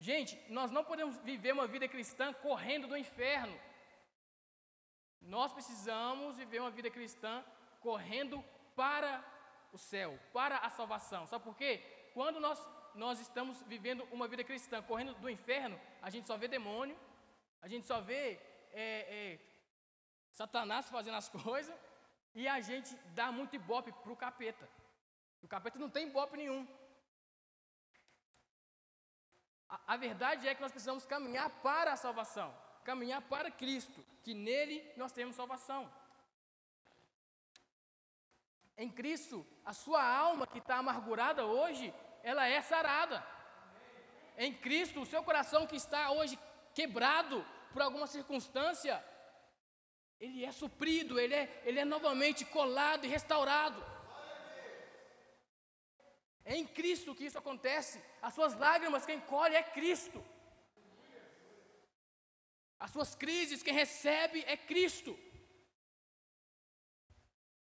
Gente, 0.00 0.36
nós 0.48 0.72
não 0.72 0.82
podemos 0.82 1.16
viver 1.18 1.52
uma 1.52 1.68
vida 1.68 1.86
cristã 1.86 2.32
correndo 2.32 2.88
do 2.88 2.96
inferno. 2.96 3.56
Nós 5.20 5.52
precisamos 5.52 6.36
viver 6.36 6.58
uma 6.58 6.72
vida 6.72 6.90
cristã 6.90 7.44
correndo 7.78 8.44
para 8.74 9.24
o 9.72 9.78
céu, 9.78 10.18
para 10.32 10.56
a 10.58 10.70
salvação. 10.70 11.24
Sabe 11.28 11.44
por 11.44 11.56
quê? 11.56 12.10
Quando 12.14 12.40
nós, 12.40 12.58
nós 12.96 13.20
estamos 13.20 13.62
vivendo 13.62 14.02
uma 14.10 14.26
vida 14.26 14.42
cristã 14.42 14.82
correndo 14.82 15.14
do 15.20 15.30
inferno, 15.30 15.80
a 16.02 16.10
gente 16.10 16.26
só 16.26 16.36
vê 16.36 16.48
demônio, 16.48 16.98
a 17.60 17.68
gente 17.68 17.86
só 17.86 18.00
vê 18.00 18.40
é, 18.72 19.34
é, 19.34 19.38
Satanás 20.30 20.88
fazendo 20.88 21.16
as 21.16 21.28
coisas 21.44 21.74
e 22.34 22.48
a 22.48 22.60
gente 22.60 22.94
dá 23.14 23.30
muito 23.30 23.54
ibope 23.54 23.92
para 23.92 24.12
o 24.12 24.16
capeta. 24.16 24.68
O 25.42 25.48
capeta 25.48 25.78
não 25.78 25.90
tem 25.90 26.08
ibope 26.08 26.36
nenhum. 26.36 26.66
A, 29.68 29.94
a 29.94 29.96
verdade 29.96 30.48
é 30.48 30.54
que 30.54 30.60
nós 30.60 30.72
precisamos 30.72 31.04
caminhar 31.04 31.50
para 31.62 31.92
a 31.92 31.96
salvação, 31.96 32.54
caminhar 32.84 33.22
para 33.22 33.50
Cristo, 33.50 34.04
que 34.22 34.34
nele 34.34 34.92
nós 34.96 35.12
temos 35.12 35.36
salvação. 35.36 35.90
Em 38.76 38.90
Cristo, 38.90 39.46
a 39.64 39.72
sua 39.72 40.02
alma 40.02 40.46
que 40.46 40.58
está 40.58 40.76
amargurada 40.76 41.44
hoje, 41.44 41.92
ela 42.22 42.46
é 42.46 42.60
sarada. 42.62 43.24
Em 44.36 44.52
Cristo, 44.54 45.02
o 45.02 45.06
seu 45.06 45.22
coração 45.22 45.66
que 45.66 45.76
está 45.76 46.10
hoje 46.10 46.38
quebrado, 46.74 47.44
por 47.72 47.82
alguma 47.82 48.06
circunstância, 48.06 49.02
ele 50.20 50.44
é 50.44 50.52
suprido, 50.52 51.18
ele 51.18 51.34
é, 51.34 51.62
ele 51.64 51.80
é 51.80 51.84
novamente 51.84 52.44
colado 52.44 53.04
e 53.04 53.08
restaurado. 53.08 53.82
É 56.44 56.56
em 56.56 56.66
Cristo 56.66 57.14
que 57.14 57.24
isso 57.24 57.38
acontece. 57.38 58.02
As 58.20 58.34
suas 58.34 58.54
lágrimas, 58.54 59.06
quem 59.06 59.20
colhe 59.20 59.56
é 59.56 59.62
Cristo. 59.62 60.24
As 62.78 62.90
suas 62.90 63.14
crises, 63.14 63.62
quem 63.62 63.74
recebe 63.74 64.44
é 64.46 64.56
Cristo. 64.56 65.16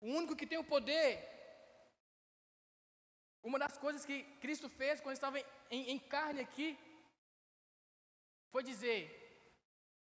O 0.00 0.08
único 0.08 0.36
que 0.36 0.46
tem 0.46 0.58
o 0.58 0.64
poder. 0.64 1.12
Uma 3.42 3.58
das 3.58 3.76
coisas 3.78 4.04
que 4.04 4.22
Cristo 4.40 4.68
fez 4.68 5.00
quando 5.00 5.14
estava 5.14 5.38
em, 5.70 5.90
em 5.90 5.98
carne 5.98 6.40
aqui 6.40 6.78
foi 8.50 8.62
dizer: 8.62 9.23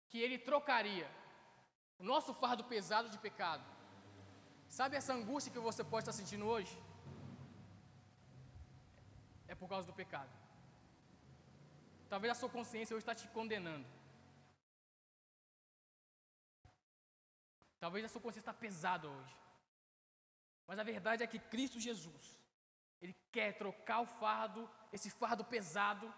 que 0.10 0.20
ele 0.20 0.38
trocaria 0.38 1.10
o 2.00 2.04
nosso 2.04 2.34
fardo 2.34 2.64
pesado 2.64 3.10
de 3.10 3.18
pecado. 3.18 3.66
Sabe 4.68 4.98
essa 4.98 5.14
angústia 5.14 5.54
que 5.54 5.60
você 5.60 5.84
pode 5.84 6.04
estar 6.04 6.14
sentindo 6.14 6.46
hoje? 6.46 6.76
É 9.48 9.56
por 9.56 9.70
causa 9.70 9.88
do 9.88 9.94
pecado. 9.94 10.34
Talvez 12.10 12.32
a 12.32 12.40
sua 12.40 12.50
consciência 12.50 12.96
hoje 12.96 13.04
está 13.04 13.16
te 13.16 13.28
condenando. 13.30 13.88
Talvez 17.80 18.06
a 18.06 18.10
sua 18.10 18.22
consciência 18.22 18.50
está 18.50 18.54
pesada 18.54 19.08
hoje. 19.08 19.36
Mas 20.68 20.80
a 20.80 20.84
verdade 20.84 21.24
é 21.24 21.28
que 21.28 21.40
Cristo 21.40 21.80
Jesus, 21.80 22.24
Ele 23.02 23.16
quer 23.32 23.58
trocar 23.58 24.00
o 24.02 24.08
fardo, 24.22 24.70
esse 24.92 25.10
fardo 25.10 25.44
pesado. 25.46 26.12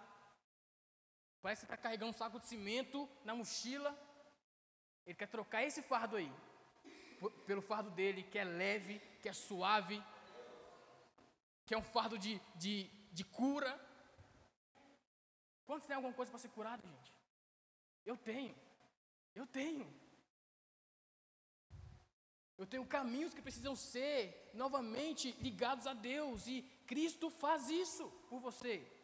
Parece 1.47 1.61
que 1.61 1.67
está 1.67 1.77
carregando 1.77 2.09
um 2.09 2.13
saco 2.13 2.41
de 2.41 2.45
cimento 2.45 3.07
na 3.23 3.33
mochila. 3.33 3.97
Ele 5.05 5.15
quer 5.15 5.27
trocar 5.27 5.63
esse 5.63 5.81
fardo 5.81 6.17
aí 6.17 6.29
pelo 7.45 7.61
fardo 7.61 7.89
dele, 7.89 8.23
que 8.23 8.37
é 8.37 8.43
leve, 8.43 8.99
que 9.21 9.29
é 9.29 9.31
suave, 9.31 10.03
que 11.65 11.73
é 11.73 11.77
um 11.77 11.83
fardo 11.85 12.17
de, 12.19 12.37
de, 12.55 12.89
de 13.13 13.23
cura. 13.23 13.71
Quantos 15.65 15.87
tem 15.87 15.95
alguma 15.95 16.13
coisa 16.13 16.29
para 16.29 16.37
ser 16.37 16.49
curado, 16.49 16.85
gente? 16.85 17.13
Eu 18.05 18.17
tenho. 18.17 18.53
Eu 19.33 19.47
tenho. 19.47 19.87
Eu 22.57 22.65
tenho 22.65 22.85
caminhos 22.85 23.33
que 23.33 23.41
precisam 23.41 23.73
ser 23.73 24.51
novamente 24.53 25.31
ligados 25.39 25.87
a 25.87 25.93
Deus 25.93 26.45
e 26.45 26.61
Cristo 26.85 27.29
faz 27.29 27.69
isso 27.69 28.05
por 28.29 28.41
você. 28.41 28.96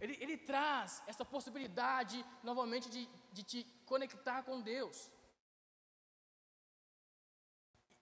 Ele, 0.00 0.16
ele 0.20 0.36
traz 0.36 1.02
essa 1.06 1.24
possibilidade 1.24 2.24
novamente 2.42 2.90
de, 2.90 3.08
de 3.32 3.42
te 3.42 3.64
conectar 3.86 4.42
com 4.42 4.60
Deus. 4.60 5.10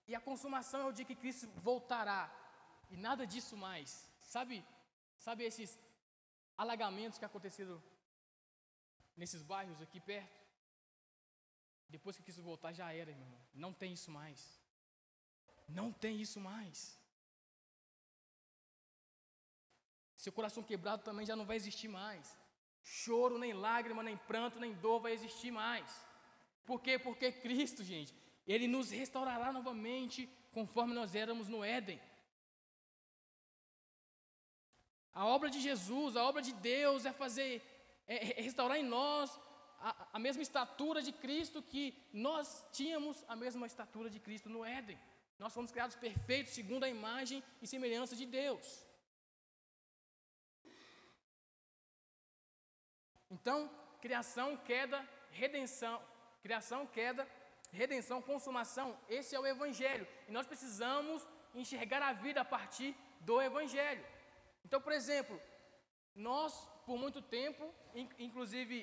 E 0.07 0.15
a 0.15 0.21
consumação 0.21 0.81
é 0.81 0.85
o 0.87 0.93
dia 0.93 1.05
que 1.05 1.15
Cristo 1.15 1.49
voltará. 1.57 2.31
E 2.91 2.97
nada 2.97 3.27
disso 3.27 3.57
mais. 3.57 4.11
Sabe, 4.19 4.65
sabe 5.19 5.45
esses 5.45 5.79
alagamentos 6.57 7.19
que 7.19 7.25
aconteceram 7.25 7.83
nesses 9.17 9.43
bairros 9.43 9.81
aqui 9.81 10.01
perto? 10.01 10.43
Depois 11.89 12.17
que 12.17 12.23
Cristo 12.23 12.43
voltar, 12.43 12.73
já 12.73 12.93
era, 12.93 13.11
irmão. 13.11 13.39
Não 13.55 13.73
tem 13.73 13.93
isso 13.93 14.11
mais. 14.11 14.61
Não 15.69 15.93
tem 15.93 16.21
isso 16.21 16.41
mais. 16.41 16.99
Seu 20.25 20.33
coração 20.33 20.63
quebrado 20.63 21.03
também 21.03 21.27
já 21.27 21.37
não 21.37 21.45
vai 21.45 21.57
existir 21.57 21.87
mais. 21.87 22.35
Choro, 22.83 23.39
nem 23.39 23.53
lágrima, 23.53 24.03
nem 24.03 24.17
pranto, 24.17 24.59
nem 24.59 24.73
dor 24.73 24.99
vai 24.99 25.13
existir 25.13 25.51
mais. 25.51 25.89
Por 26.65 26.81
quê? 26.81 26.99
Porque 26.99 27.31
Cristo, 27.31 27.85
gente, 27.85 28.15
Ele 28.47 28.67
nos 28.67 28.91
restaurará 28.91 29.53
novamente 29.53 30.27
conforme 30.51 30.95
nós 30.95 31.15
éramos 31.15 31.47
no 31.47 31.63
Éden. 31.63 32.01
A 35.13 35.27
obra 35.27 35.51
de 35.51 35.61
Jesus, 35.61 36.17
a 36.17 36.25
obra 36.25 36.41
de 36.41 36.55
Deus 36.55 37.05
é 37.05 37.13
fazer, 37.13 37.53
é, 38.09 38.41
é 38.41 38.43
restaurar 38.43 38.79
em 38.79 38.89
nós 38.97 39.39
a, 39.79 40.09
a 40.15 40.19
mesma 40.19 40.43
estatura 40.43 41.03
de 41.03 41.13
Cristo 41.13 41.63
que 41.63 41.95
nós 42.15 42.67
tínhamos 42.73 43.23
a 43.29 43.37
mesma 43.37 43.67
estatura 43.67 44.09
de 44.09 44.19
Cristo 44.19 44.49
no 44.49 44.65
Éden. 44.65 44.99
Nós 45.39 45.53
fomos 45.53 45.71
criados 45.71 45.97
perfeitos 45.97 46.55
segundo 46.55 46.85
a 46.85 46.89
imagem 46.89 47.45
e 47.61 47.67
semelhança 47.67 48.17
de 48.17 48.25
Deus. 48.25 48.94
Então, 53.35 53.59
criação, 54.01 54.57
queda, 54.57 54.99
redenção, 55.31 55.97
criação, 56.45 56.87
queda, 56.87 57.23
redenção, 57.73 58.23
consumação, 58.23 58.89
esse 59.09 59.35
é 59.35 59.41
o 59.41 59.47
evangelho. 59.55 60.07
E 60.29 60.33
nós 60.37 60.47
precisamos 60.47 61.27
enxergar 61.53 62.03
a 62.03 62.13
vida 62.13 62.41
a 62.43 62.45
partir 62.45 62.91
do 63.29 63.43
evangelho. 63.43 64.05
Então, 64.65 64.81
por 64.81 64.93
exemplo, 64.93 65.37
nós 66.15 66.53
por 66.87 66.97
muito 67.05 67.21
tempo, 67.21 67.65
inclusive 68.19 68.77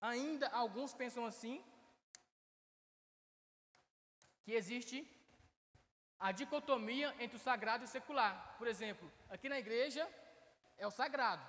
ainda 0.00 0.48
alguns 0.62 0.92
pensam 0.92 1.24
assim, 1.24 1.64
que 4.44 4.52
existe 4.52 4.98
a 6.18 6.32
dicotomia 6.32 7.14
entre 7.18 7.36
o 7.36 7.44
sagrado 7.48 7.84
e 7.84 7.86
o 7.86 7.94
secular. 7.96 8.34
Por 8.58 8.66
exemplo, 8.66 9.10
aqui 9.30 9.48
na 9.48 9.58
igreja 9.58 10.04
é 10.76 10.86
o 10.86 10.90
sagrado, 10.90 11.46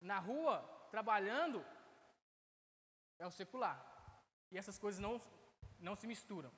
na 0.00 0.18
rua, 0.18 0.75
trabalhando, 0.96 1.58
é 3.22 3.26
o 3.30 3.36
secular. 3.40 3.78
E 4.50 4.56
essas 4.60 4.78
coisas 4.84 5.00
não, 5.06 5.14
não 5.86 5.94
se 6.00 6.06
misturam. 6.12 6.50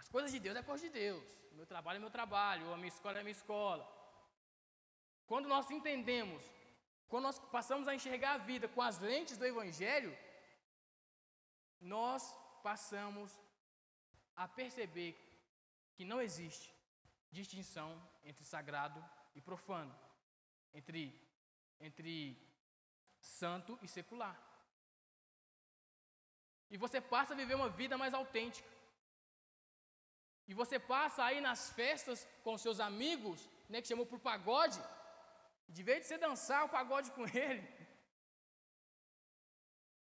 As 0.00 0.08
coisas 0.14 0.30
de 0.34 0.40
Deus 0.44 0.56
é 0.56 0.62
coisa 0.62 0.82
de 0.86 0.92
Deus. 1.04 1.28
O 1.50 1.54
meu 1.58 1.66
trabalho 1.72 1.98
é 1.98 2.04
meu 2.06 2.14
trabalho, 2.18 2.72
a 2.72 2.78
minha 2.82 2.92
escola 2.96 3.18
é 3.18 3.22
minha 3.22 3.38
escola. 3.40 3.84
Quando 5.30 5.46
nós 5.54 5.70
entendemos, 5.70 6.42
quando 7.10 7.24
nós 7.28 7.38
passamos 7.56 7.86
a 7.86 7.94
enxergar 7.98 8.32
a 8.34 8.44
vida 8.50 8.66
com 8.66 8.80
as 8.80 8.98
lentes 8.98 9.36
do 9.36 9.44
Evangelho, 9.52 10.12
nós 11.96 12.22
passamos 12.68 13.30
a 14.34 14.48
perceber 14.60 15.12
que 15.96 16.04
não 16.10 16.22
existe 16.26 16.68
distinção 17.30 17.90
entre 18.24 18.44
sagrado 18.54 19.00
e 19.34 19.40
profano, 19.50 19.94
entre, 20.72 21.02
entre 21.88 22.14
santo 23.22 23.78
e 23.80 23.88
secular. 23.88 24.36
E 26.68 26.76
você 26.76 27.00
passa 27.00 27.32
a 27.32 27.36
viver 27.36 27.54
uma 27.54 27.68
vida 27.68 27.96
mais 27.96 28.14
autêntica. 28.14 28.68
E 30.46 30.54
você 30.54 30.78
passa 30.78 31.24
aí 31.24 31.40
nas 31.40 31.70
festas 31.70 32.26
com 32.42 32.58
seus 32.58 32.80
amigos, 32.80 33.48
né, 33.68 33.80
que 33.80 33.88
chamou 33.88 34.04
por 34.04 34.18
pagode, 34.18 34.80
de 35.68 35.82
vez 35.82 36.00
de 36.00 36.06
você 36.06 36.18
dançar 36.18 36.64
o 36.64 36.68
pagode 36.68 37.10
com 37.12 37.24
ele, 37.36 37.62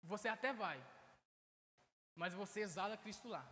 você 0.04 0.28
até 0.28 0.52
vai, 0.52 0.84
mas 2.16 2.34
você 2.34 2.62
exala 2.62 2.98
Cristo 2.98 3.28
lá. 3.28 3.46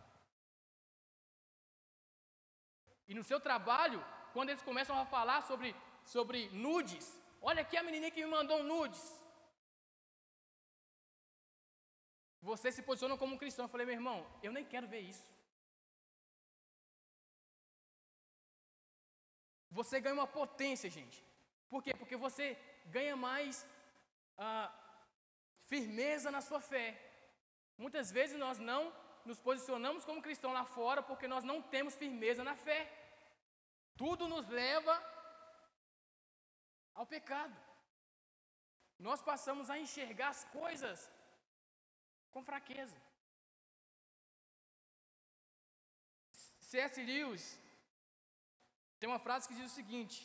E 3.08 3.14
no 3.14 3.22
seu 3.22 3.40
trabalho, 3.40 4.04
quando 4.32 4.50
eles 4.50 4.62
começam 4.62 4.98
a 4.98 5.06
falar 5.06 5.42
sobre, 5.42 5.74
sobre 6.04 6.48
nudes, 6.50 7.18
olha 7.40 7.62
aqui 7.62 7.76
a 7.76 7.82
menininha 7.82 8.10
que 8.10 8.24
me 8.24 8.30
mandou 8.30 8.58
um 8.60 8.64
nudes. 8.64 9.21
Você 12.50 12.72
se 12.72 12.82
posiciona 12.82 13.16
como 13.16 13.34
um 13.34 13.38
cristão. 13.38 13.64
Eu 13.64 13.68
falei, 13.68 13.86
meu 13.86 13.94
irmão, 13.94 14.18
eu 14.42 14.52
nem 14.52 14.64
quero 14.64 14.88
ver 14.88 15.00
isso. 15.00 15.28
Você 19.70 20.00
ganha 20.00 20.14
uma 20.20 20.26
potência, 20.26 20.90
gente. 20.90 21.24
Por 21.70 21.82
quê? 21.82 21.94
Porque 21.94 22.16
você 22.16 22.46
ganha 22.96 23.16
mais 23.16 23.66
ah, 24.36 24.70
firmeza 25.70 26.30
na 26.30 26.42
sua 26.48 26.60
fé. 26.60 26.88
Muitas 27.78 28.10
vezes 28.10 28.36
nós 28.38 28.58
não 28.58 28.92
nos 29.24 29.40
posicionamos 29.40 30.04
como 30.04 30.26
cristão 30.26 30.52
lá 30.52 30.64
fora 30.64 31.00
porque 31.02 31.28
nós 31.28 31.44
não 31.44 31.62
temos 31.62 31.94
firmeza 31.94 32.42
na 32.44 32.56
fé. 32.56 32.80
Tudo 33.96 34.28
nos 34.28 34.46
leva 34.46 34.94
ao 36.92 37.06
pecado. 37.06 37.56
Nós 38.98 39.22
passamos 39.22 39.70
a 39.70 39.78
enxergar 39.78 40.28
as 40.28 40.44
coisas 40.44 41.10
com 42.32 42.42
fraqueza. 42.42 43.00
C.S. 46.60 47.02
Lewis 47.02 47.58
tem 48.98 49.08
uma 49.08 49.18
frase 49.18 49.46
que 49.46 49.54
diz 49.54 49.70
o 49.70 49.74
seguinte: 49.74 50.18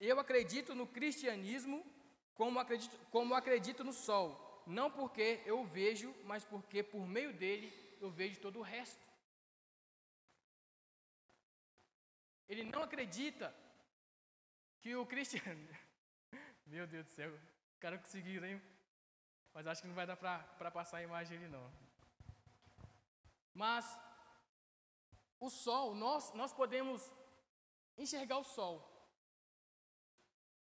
Eu 0.00 0.18
acredito 0.20 0.74
no 0.74 0.86
cristianismo 0.86 1.84
como 2.34 2.58
acredito, 2.58 2.98
como 3.10 3.34
acredito 3.34 3.84
no 3.84 3.92
sol 3.92 4.52
não 4.66 4.90
porque 4.90 5.42
eu 5.44 5.60
o 5.60 5.66
vejo, 5.66 6.14
mas 6.24 6.44
porque 6.44 6.82
por 6.82 7.06
meio 7.06 7.32
dele 7.32 7.72
eu 8.00 8.10
vejo 8.10 8.40
todo 8.40 8.58
o 8.58 8.62
resto. 8.62 9.06
Ele 12.48 12.64
não 12.64 12.82
acredita 12.82 13.54
que 14.80 14.94
o 14.94 15.06
cristiano. 15.06 15.68
Meu 16.66 16.86
Deus 16.86 17.06
do 17.06 17.10
céu, 17.10 17.32
o 17.76 17.80
cara 17.80 17.98
conseguiu, 17.98 18.44
hein? 18.44 18.60
Mas 19.54 19.66
acho 19.66 19.82
que 19.82 19.88
não 19.88 19.94
vai 19.94 20.06
dar 20.06 20.16
para 20.16 20.70
passar 20.70 20.98
a 20.98 21.02
imagem 21.02 21.36
ali, 21.36 21.48
não. 21.48 21.70
Mas 23.54 23.84
o 25.38 25.50
sol, 25.50 25.94
nós, 25.94 26.32
nós 26.32 26.52
podemos 26.52 27.10
enxergar 27.98 28.38
o 28.38 28.44
sol. 28.44 28.74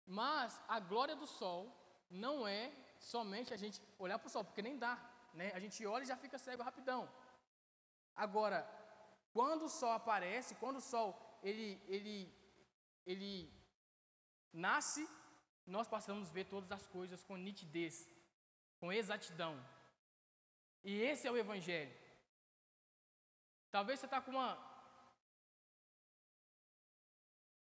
Mas 0.05 0.61
a 0.67 0.79
glória 0.79 1.15
do 1.15 1.25
sol 1.25 1.61
não 2.09 2.47
é 2.47 2.71
somente 2.99 3.53
a 3.53 3.57
gente 3.57 3.81
olhar 3.97 4.19
para 4.19 4.27
o 4.27 4.29
sol, 4.29 4.43
porque 4.45 4.61
nem 4.61 4.77
dá, 4.77 4.95
né? 5.33 5.51
A 5.53 5.59
gente 5.59 5.85
olha 5.85 6.03
e 6.03 6.07
já 6.13 6.17
fica 6.17 6.37
cego 6.37 6.63
rapidão. 6.63 7.09
Agora, 8.15 8.59
quando 9.33 9.65
o 9.65 9.69
sol 9.69 9.91
aparece, 9.91 10.55
quando 10.55 10.77
o 10.77 10.87
sol 10.93 11.39
ele 11.41 11.81
ele 11.87 12.33
ele 13.05 13.51
nasce, 14.53 15.07
nós 15.65 15.87
passamos 15.87 16.29
a 16.29 16.33
ver 16.33 16.45
todas 16.45 16.71
as 16.71 16.85
coisas 16.85 17.23
com 17.23 17.35
nitidez, 17.35 18.07
com 18.85 18.93
exatidão. 18.93 19.53
E 20.83 20.91
esse 21.09 21.27
é 21.27 21.31
o 21.31 21.37
evangelho. 21.43 21.93
Talvez 23.75 23.99
você 23.99 24.05
está 24.05 24.21
com 24.21 24.31
uma 24.31 24.49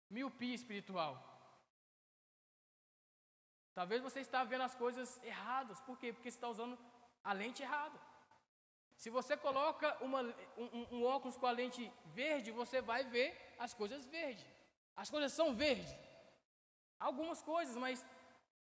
miopia 0.09 0.55
espiritual. 0.55 1.13
Talvez 3.79 4.01
você 4.01 4.21
está 4.21 4.43
vendo 4.45 4.63
as 4.63 4.75
coisas 4.83 5.21
erradas. 5.23 5.81
Por 5.81 5.97
quê? 5.99 6.13
Porque 6.13 6.31
você 6.31 6.37
está 6.37 6.47
usando 6.47 6.79
a 7.21 7.33
lente 7.33 7.61
errada. 7.63 7.99
Se 8.95 9.09
você 9.09 9.35
coloca 9.35 9.87
uma, 10.01 10.21
um, 10.57 10.87
um, 10.95 11.03
óculos 11.03 11.37
com 11.37 11.47
a 11.47 11.51
lente 11.51 11.83
verde, 12.19 12.51
você 12.51 12.81
vai 12.81 13.03
ver 13.03 13.29
as 13.59 13.73
coisas 13.73 14.05
verdes. 14.05 14.47
As 14.95 15.09
coisas 15.09 15.33
são 15.33 15.53
verdes. 15.53 15.93
Algumas 16.97 17.41
coisas, 17.41 17.75
mas, 17.75 18.05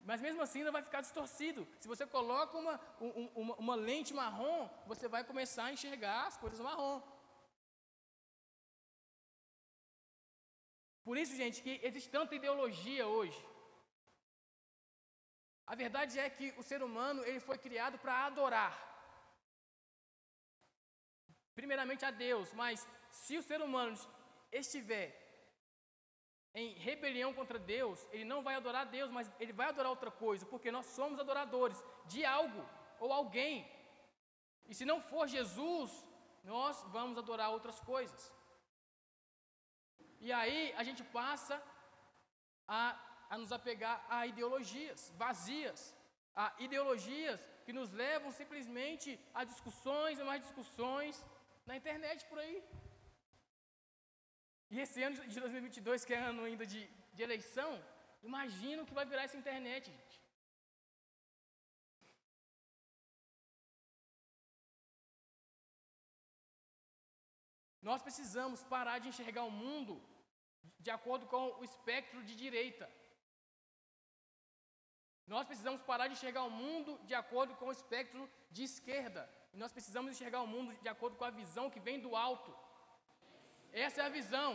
mas 0.04 0.20
mesmo 0.20 0.42
assim 0.42 0.58
ainda 0.60 0.70
vai 0.76 0.82
ficar 0.82 1.00
distorcido. 1.00 1.66
Se 1.80 1.88
você 1.88 2.06
coloca 2.06 2.56
uma, 2.58 2.80
uma, 3.00 3.54
uma 3.64 3.74
lente 3.74 4.12
marrom, 4.12 4.68
você 4.86 5.08
vai 5.08 5.24
começar 5.24 5.64
a 5.64 5.72
enxergar 5.72 6.26
as 6.26 6.36
coisas 6.36 6.60
marrom. 6.60 7.00
Por 11.02 11.16
isso, 11.16 11.34
gente, 11.34 11.62
que 11.62 11.80
existe 11.82 12.10
tanta 12.10 12.34
ideologia 12.34 13.06
hoje. 13.06 13.40
A 15.66 15.74
verdade 15.74 16.18
é 16.18 16.28
que 16.28 16.52
o 16.58 16.62
ser 16.62 16.82
humano 16.82 17.24
ele 17.24 17.40
foi 17.40 17.56
criado 17.56 17.98
para 17.98 18.26
adorar. 18.26 18.74
Primeiramente 21.54 22.04
a 22.04 22.10
Deus, 22.10 22.52
mas 22.52 22.86
se 23.10 23.38
o 23.38 23.42
ser 23.42 23.60
humano 23.62 23.96
estiver 24.52 25.23
rebelião 27.14 27.32
contra 27.32 27.58
Deus, 27.58 27.98
ele 28.12 28.26
não 28.32 28.40
vai 28.46 28.54
adorar 28.56 28.84
Deus, 28.98 29.10
mas 29.16 29.30
ele 29.42 29.52
vai 29.60 29.68
adorar 29.68 29.90
outra 29.90 30.10
coisa, 30.24 30.44
porque 30.52 30.70
nós 30.76 30.86
somos 30.98 31.18
adoradores 31.24 31.78
de 32.12 32.20
algo 32.38 32.62
ou 32.98 33.12
alguém. 33.12 33.56
E 34.70 34.74
se 34.78 34.84
não 34.90 34.98
for 35.10 35.26
Jesus, 35.36 35.90
nós 36.42 36.76
vamos 36.96 37.16
adorar 37.22 37.50
outras 37.56 37.78
coisas. 37.92 38.22
E 40.26 40.32
aí 40.40 40.60
a 40.80 40.82
gente 40.88 41.02
passa 41.18 41.56
a, 42.66 42.82
a 43.32 43.38
nos 43.42 43.52
apegar 43.58 43.96
a 44.16 44.26
ideologias 44.32 45.00
vazias, 45.24 45.80
a 46.44 46.46
ideologias 46.66 47.40
que 47.64 47.72
nos 47.78 47.90
levam 48.04 48.30
simplesmente 48.40 49.08
a 49.32 49.44
discussões 49.52 50.18
e 50.18 50.24
mais 50.30 50.42
discussões 50.46 51.24
na 51.68 51.76
internet 51.80 52.26
por 52.30 52.38
aí. 52.44 52.58
E 54.74 54.80
esse 54.84 55.00
ano 55.06 55.16
de 55.32 55.38
2022, 55.38 56.04
que 56.06 56.14
é 56.14 56.20
ano 56.30 56.42
ainda 56.48 56.66
de, 56.72 56.80
de 57.14 57.22
eleição, 57.26 57.72
imagina 58.22 58.82
o 58.82 58.86
que 58.86 58.98
vai 58.98 59.06
virar 59.06 59.24
essa 59.24 59.40
internet, 59.42 59.90
gente. 59.90 60.16
Nós 67.88 68.02
precisamos 68.06 68.60
parar 68.74 68.98
de 68.98 69.08
enxergar 69.08 69.44
o 69.44 69.56
mundo 69.64 69.94
de 70.84 70.90
acordo 70.90 71.26
com 71.32 71.42
o 71.60 71.64
espectro 71.64 72.22
de 72.28 72.34
direita. 72.34 72.86
Nós 75.26 75.46
precisamos 75.46 75.82
parar 75.82 76.06
de 76.08 76.14
enxergar 76.14 76.44
o 76.44 76.50
mundo 76.50 76.98
de 77.08 77.14
acordo 77.14 77.54
com 77.56 77.66
o 77.66 77.76
espectro 77.78 78.22
de 78.50 78.62
esquerda. 78.70 79.22
E 79.52 79.56
nós 79.62 79.72
precisamos 79.72 80.12
enxergar 80.12 80.40
o 80.42 80.46
mundo 80.54 80.74
de 80.84 80.88
acordo 80.88 81.16
com 81.16 81.24
a 81.24 81.30
visão 81.30 81.70
que 81.70 81.84
vem 81.88 82.00
do 82.00 82.14
alto. 82.14 82.52
Essa 83.72 84.02
é 84.02 84.06
a 84.06 84.16
visão. 84.20 84.50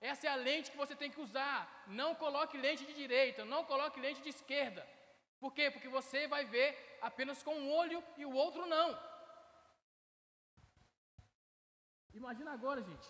Essa 0.00 0.26
é 0.26 0.30
a 0.30 0.36
lente 0.36 0.70
que 0.70 0.76
você 0.76 0.94
tem 0.94 1.10
que 1.10 1.20
usar. 1.20 1.84
Não 1.86 2.14
coloque 2.14 2.58
lente 2.58 2.84
de 2.84 2.92
direita, 2.92 3.44
não 3.44 3.64
coloque 3.64 4.00
lente 4.00 4.20
de 4.20 4.28
esquerda. 4.28 4.86
Por 5.40 5.52
quê? 5.52 5.70
Porque 5.70 5.88
você 5.88 6.26
vai 6.26 6.44
ver 6.44 6.98
apenas 7.00 7.42
com 7.42 7.54
um 7.54 7.72
olho 7.72 8.02
e 8.16 8.24
o 8.24 8.32
outro 8.32 8.66
não. 8.66 8.98
Imagina 12.14 12.52
agora, 12.52 12.82
gente, 12.82 13.08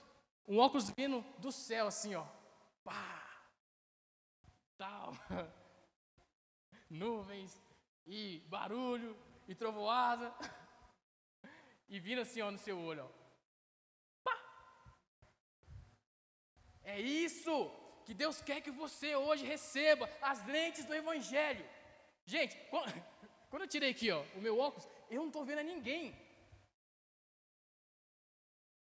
um 0.49 0.59
óculos 0.59 0.91
vindo 0.91 1.21
do 1.39 1.53
céu 1.53 1.87
assim, 1.87 2.15
ó. 2.15 2.27
Pá! 2.85 3.23
Tal. 4.77 5.13
Nuvens 6.91 7.61
e 8.07 8.41
barulho 8.49 9.17
e 9.49 9.55
trovoada. 9.55 10.35
E 11.89 12.01
vindo 12.01 12.21
assim, 12.21 12.41
ó, 12.41 12.51
no 12.51 12.59
seu 12.59 12.77
olho, 12.81 13.05
ó. 13.05 13.09
Pá! 14.25 14.37
É 16.87 17.01
isso 17.01 17.55
que 18.05 18.15
Deus 18.15 18.41
quer 18.41 18.61
que 18.61 18.71
você 18.71 19.17
hoje 19.17 19.45
receba 19.45 20.09
as 20.23 20.45
lentes 20.47 20.85
do 20.85 20.95
Evangelho. 20.95 21.69
Gente, 22.25 22.57
quando 23.51 23.63
eu 23.63 23.69
tirei 23.69 23.91
aqui, 23.91 24.09
ó, 24.13 24.23
o 24.37 24.41
meu 24.41 24.57
óculos, 24.57 24.89
eu 25.11 25.21
não 25.21 25.27
estou 25.27 25.45
vendo 25.45 25.59
a 25.59 25.65
ninguém. 25.65 26.15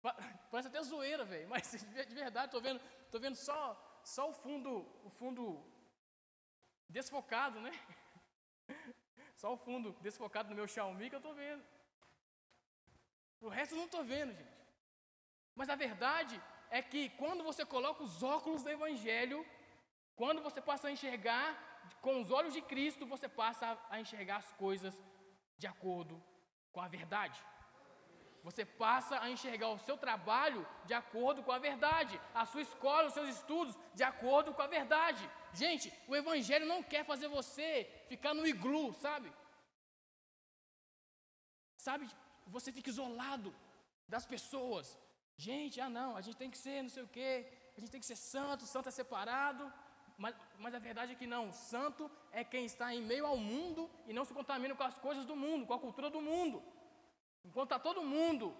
Parece 0.50 0.68
até 0.68 0.82
zoeira, 0.82 1.24
velho, 1.24 1.48
mas 1.48 1.70
de 2.10 2.14
verdade, 2.14 2.48
estou 2.48 2.60
vendo, 2.60 2.80
tô 3.10 3.18
vendo 3.18 3.34
só, 3.34 3.60
só 4.04 4.28
o 4.28 4.34
fundo, 4.34 4.70
o 5.02 5.08
fundo 5.08 5.64
desfocado, 6.90 7.58
né? 7.60 7.72
Só 9.36 9.54
o 9.54 9.56
fundo 9.56 9.92
desfocado 10.02 10.50
no 10.50 10.54
meu 10.54 10.68
Xiaomi 10.68 11.08
que 11.08 11.14
eu 11.14 11.24
estou 11.24 11.34
vendo. 11.34 11.64
O 13.40 13.48
resto 13.48 13.72
eu 13.72 13.78
não 13.78 13.86
estou 13.86 14.04
vendo, 14.04 14.34
gente. 14.34 14.56
Mas 15.54 15.70
a 15.70 15.74
verdade 15.74 16.40
é 16.70 16.82
que 16.82 17.08
quando 17.10 17.44
você 17.44 17.64
coloca 17.64 18.02
os 18.02 18.22
óculos 18.22 18.62
do 18.62 18.70
Evangelho, 18.70 19.44
quando 20.14 20.42
você 20.42 20.60
passa 20.60 20.88
a 20.88 20.92
enxergar 20.92 21.46
com 22.00 22.20
os 22.20 22.30
olhos 22.30 22.54
de 22.54 22.62
Cristo, 22.62 23.06
você 23.06 23.28
passa 23.28 23.78
a 23.88 24.00
enxergar 24.00 24.36
as 24.36 24.52
coisas 24.52 24.94
de 25.58 25.66
acordo 25.66 26.22
com 26.72 26.80
a 26.80 26.88
verdade. 26.88 27.42
Você 28.42 28.64
passa 28.64 29.20
a 29.20 29.28
enxergar 29.28 29.70
o 29.70 29.78
seu 29.78 29.96
trabalho 29.98 30.64
de 30.84 30.94
acordo 30.94 31.42
com 31.42 31.52
a 31.52 31.58
verdade, 31.58 32.20
a 32.32 32.46
sua 32.46 32.62
escola, 32.62 33.08
os 33.08 33.14
seus 33.14 33.28
estudos 33.36 33.76
de 33.94 34.04
acordo 34.04 34.54
com 34.54 34.62
a 34.62 34.68
verdade. 34.68 35.28
Gente, 35.52 35.92
o 36.06 36.14
Evangelho 36.14 36.66
não 36.66 36.82
quer 36.82 37.04
fazer 37.04 37.28
você 37.28 38.04
ficar 38.08 38.34
no 38.34 38.46
iglu, 38.46 38.94
sabe? 38.94 39.32
Sabe, 41.76 42.08
você 42.46 42.70
fica 42.72 42.90
isolado 42.90 43.54
das 44.08 44.24
pessoas. 44.26 44.96
Gente, 45.36 45.80
ah 45.80 45.88
não, 45.88 46.16
a 46.16 46.20
gente 46.20 46.36
tem 46.36 46.50
que 46.50 46.58
ser 46.58 46.82
não 46.82 46.88
sei 46.88 47.02
o 47.02 47.08
quê, 47.08 47.46
a 47.76 47.80
gente 47.80 47.90
tem 47.90 48.00
que 48.00 48.06
ser 48.06 48.16
santo, 48.16 48.64
santo 48.64 48.88
é 48.88 48.92
separado. 48.92 49.72
Mas, 50.18 50.34
mas 50.58 50.74
a 50.74 50.78
verdade 50.78 51.12
é 51.12 51.14
que 51.14 51.26
não, 51.26 51.52
santo 51.52 52.10
é 52.32 52.42
quem 52.42 52.64
está 52.64 52.94
em 52.94 53.02
meio 53.02 53.26
ao 53.26 53.36
mundo 53.36 53.90
e 54.06 54.14
não 54.14 54.24
se 54.24 54.32
contamina 54.32 54.74
com 54.74 54.82
as 54.82 54.98
coisas 54.98 55.26
do 55.26 55.36
mundo, 55.36 55.66
com 55.66 55.74
a 55.74 55.78
cultura 55.78 56.08
do 56.08 56.22
mundo. 56.22 56.62
Enquanto 57.44 57.72
está 57.72 57.78
todo 57.78 58.02
mundo, 58.02 58.56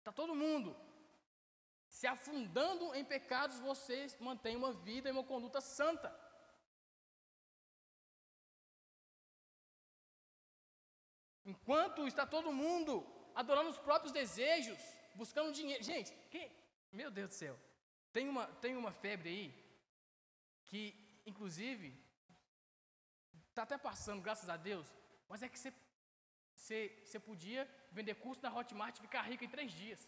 está 0.00 0.10
todo 0.10 0.34
mundo 0.34 0.74
se 1.92 2.06
afundando 2.06 2.94
em 2.94 3.04
pecados, 3.04 3.58
você 3.60 4.06
mantém 4.18 4.56
uma 4.56 4.72
vida 4.72 5.08
e 5.08 5.12
uma 5.12 5.22
conduta 5.22 5.60
santa. 5.60 6.10
Enquanto 11.44 12.06
está 12.06 12.24
todo 12.26 12.50
mundo 12.50 13.06
adorando 13.34 13.68
os 13.68 13.78
próprios 13.78 14.10
desejos, 14.10 14.80
buscando 15.14 15.52
dinheiro. 15.52 15.82
Gente, 15.82 16.12
quem, 16.30 16.50
meu 16.92 17.10
Deus 17.10 17.28
do 17.28 17.34
céu, 17.34 17.58
tem 18.12 18.28
uma, 18.28 18.46
tem 18.64 18.76
uma 18.76 18.92
febre 18.92 19.28
aí 19.28 19.46
que, 20.66 20.82
inclusive, 21.26 21.94
está 23.48 23.62
até 23.62 23.78
passando, 23.78 24.22
graças 24.22 24.48
a 24.48 24.56
Deus, 24.56 24.86
mas 25.28 25.42
é 25.42 25.48
que 25.48 25.58
você 25.58 25.72
você, 26.62 26.78
você 27.04 27.18
podia 27.18 27.62
vender 27.90 28.14
curso 28.24 28.42
na 28.42 28.54
Hotmart 28.56 28.96
e 28.96 29.06
ficar 29.06 29.22
rico 29.22 29.44
em 29.44 29.54
três 29.54 29.70
dias. 29.72 30.00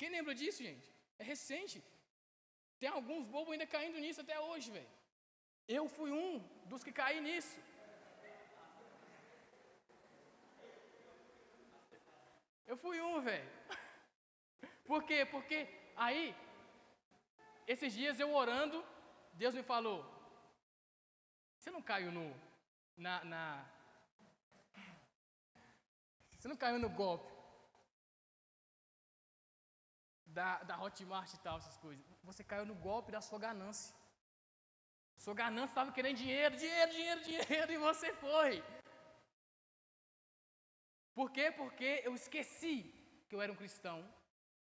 Quem 0.00 0.10
lembra 0.16 0.34
disso, 0.40 0.62
gente? 0.62 0.88
É 1.18 1.24
recente. 1.32 1.78
Tem 2.80 2.88
alguns 2.88 3.26
bobos 3.34 3.52
ainda 3.52 3.66
caindo 3.66 3.98
nisso 4.04 4.20
até 4.20 4.36
hoje, 4.48 4.70
velho. 4.76 4.90
Eu 5.68 5.88
fui 5.96 6.10
um 6.10 6.38
dos 6.70 6.84
que 6.84 6.92
caí 7.00 7.20
nisso. 7.20 7.54
Eu 12.70 12.76
fui 12.76 13.00
um, 13.00 13.20
velho. 13.20 13.50
Por 14.90 15.00
quê? 15.08 15.18
Porque 15.34 15.58
aí, 15.96 16.24
esses 17.66 17.92
dias 17.92 18.20
eu 18.20 18.32
orando, 18.32 18.78
Deus 19.32 19.56
me 19.56 19.64
falou: 19.70 19.98
Você 21.58 21.70
não 21.76 21.82
caiu 21.82 22.12
no, 22.12 22.26
na, 22.96 23.24
na. 23.24 23.42
Você 26.36 26.46
não 26.46 26.56
caiu 26.56 26.78
no 26.78 26.88
golpe 26.88 27.32
da, 30.26 30.62
da 30.62 30.80
Hotmart 30.80 31.34
e 31.34 31.40
tal, 31.46 31.58
essas 31.58 31.76
coisas. 31.76 32.04
Você 32.22 32.44
caiu 32.44 32.64
no 32.64 32.76
golpe 32.76 33.10
da 33.10 33.20
sua 33.20 33.40
ganância. 33.46 33.92
Sua 35.16 35.34
ganância 35.34 35.72
estava 35.72 35.90
querendo 35.90 36.18
dinheiro, 36.18 36.56
dinheiro, 36.56 36.92
dinheiro, 36.92 37.20
dinheiro, 37.30 37.72
e 37.72 37.78
você 37.78 38.12
foi. 38.14 38.62
Por 41.14 41.30
quê? 41.30 41.50
Porque 41.50 42.02
eu 42.04 42.14
esqueci 42.14 42.76
que 43.28 43.34
eu 43.34 43.42
era 43.42 43.52
um 43.52 43.56
cristão 43.56 43.98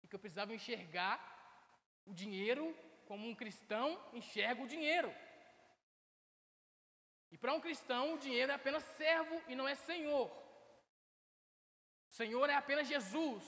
e 0.02 0.08
que 0.08 0.14
eu 0.14 0.18
precisava 0.18 0.54
enxergar 0.54 1.18
o 2.06 2.12
dinheiro 2.12 2.74
como 3.06 3.28
um 3.28 3.34
cristão 3.34 3.86
enxerga 4.12 4.62
o 4.62 4.66
dinheiro. 4.66 5.12
E 7.30 7.38
para 7.38 7.54
um 7.54 7.60
cristão, 7.60 8.14
o 8.14 8.18
dinheiro 8.18 8.52
é 8.52 8.54
apenas 8.54 8.84
servo 9.00 9.42
e 9.48 9.54
não 9.54 9.66
é 9.66 9.74
senhor. 9.74 10.30
Senhor 12.08 12.48
é 12.48 12.54
apenas 12.54 12.88
Jesus. 12.88 13.44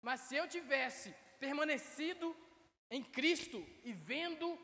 Mas 0.00 0.20
se 0.20 0.36
eu 0.36 0.48
tivesse 0.48 1.14
permanecido 1.38 2.36
em 2.90 3.02
Cristo 3.02 3.64
e 3.84 3.92
vendo 3.92 4.58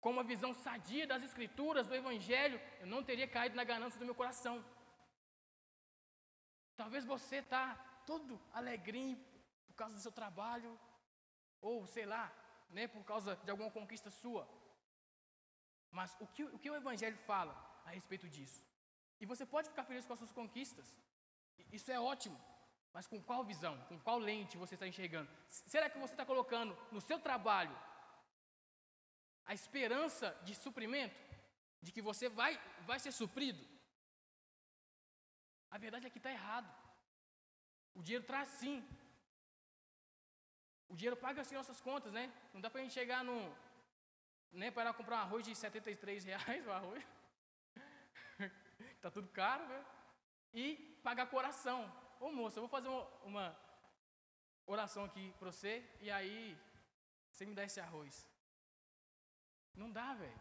com 0.00 0.10
uma 0.10 0.24
visão 0.24 0.52
sadia 0.52 1.06
das 1.06 1.22
Escrituras, 1.22 1.86
do 1.86 1.94
Evangelho, 1.94 2.60
eu 2.80 2.86
não 2.86 3.02
teria 3.02 3.28
caído 3.28 3.56
na 3.56 3.64
ganância 3.64 3.98
do 3.98 4.04
meu 4.04 4.14
coração. 4.14 4.64
Talvez 6.76 7.04
você 7.04 7.36
está 7.36 7.74
todo 8.06 8.40
alegrinho 8.52 9.18
por 9.66 9.74
causa 9.74 9.94
do 9.94 10.00
seu 10.00 10.12
trabalho, 10.12 10.78
ou 11.60 11.86
sei 11.86 12.06
lá, 12.06 12.32
né, 12.70 12.86
por 12.86 13.04
causa 13.04 13.36
de 13.36 13.50
alguma 13.50 13.70
conquista 13.70 14.10
sua. 14.10 14.48
Mas 15.90 16.16
o 16.20 16.26
que, 16.26 16.44
o 16.44 16.58
que 16.58 16.70
o 16.70 16.76
Evangelho 16.76 17.16
fala 17.18 17.54
a 17.84 17.90
respeito 17.90 18.28
disso? 18.28 18.62
E 19.20 19.26
você 19.26 19.46
pode 19.46 19.68
ficar 19.68 19.84
feliz 19.84 20.04
com 20.04 20.12
as 20.12 20.18
suas 20.18 20.32
conquistas, 20.32 20.98
isso 21.72 21.90
é 21.90 21.98
ótimo, 21.98 22.38
mas 22.92 23.06
com 23.06 23.20
qual 23.22 23.44
visão, 23.44 23.76
com 23.88 23.98
qual 23.98 24.18
lente 24.18 24.56
você 24.56 24.74
está 24.74 24.86
enxergando? 24.86 25.30
Será 25.48 25.88
que 25.88 25.98
você 25.98 26.14
está 26.14 26.26
colocando 26.26 26.76
no 26.90 27.00
seu 27.00 27.18
trabalho 27.18 27.76
a 29.46 29.54
esperança 29.54 30.30
de 30.44 30.54
suprimento? 30.54 31.22
De 31.80 31.92
que 31.92 32.00
você 32.00 32.28
vai, 32.28 32.60
vai 32.86 32.98
ser 32.98 33.12
suprido? 33.12 33.62
A 35.74 35.78
verdade 35.84 36.06
é 36.06 36.10
que 36.14 36.20
está 36.22 36.30
errado. 36.30 36.68
O 37.98 38.00
dinheiro 38.00 38.24
traz 38.24 38.48
sim. 38.60 38.76
O 40.88 40.94
dinheiro 40.94 41.16
paga 41.16 41.40
assim 41.40 41.56
nossas 41.56 41.80
contas, 41.80 42.12
né? 42.12 42.32
Não 42.52 42.60
dá 42.60 42.70
para 42.70 42.80
a 42.80 42.84
gente 42.84 42.94
chegar 42.94 43.24
no. 43.24 43.36
Né, 44.52 44.70
para 44.70 44.94
comprar 44.94 45.16
um 45.16 45.24
arroz 45.26 45.44
de 45.44 45.52
73 45.52 46.22
reais, 46.30 46.64
o 46.64 46.70
arroz. 46.70 47.04
tá 49.02 49.10
tudo 49.10 49.28
caro, 49.40 49.66
né? 49.66 49.84
E 50.52 50.76
pagar 51.02 51.26
coração. 51.26 51.80
Ô 52.20 52.30
moça, 52.30 52.58
eu 52.58 52.62
vou 52.62 52.68
fazer 52.76 52.86
uma, 52.86 53.04
uma 53.30 53.46
oração 54.66 55.04
aqui 55.04 55.34
para 55.40 55.50
você 55.50 55.84
e 56.00 56.08
aí 56.08 56.56
você 57.32 57.44
me 57.44 57.52
dá 57.52 57.64
esse 57.64 57.80
arroz. 57.80 58.28
Não 59.74 59.90
dá, 59.90 60.14
velho. 60.14 60.40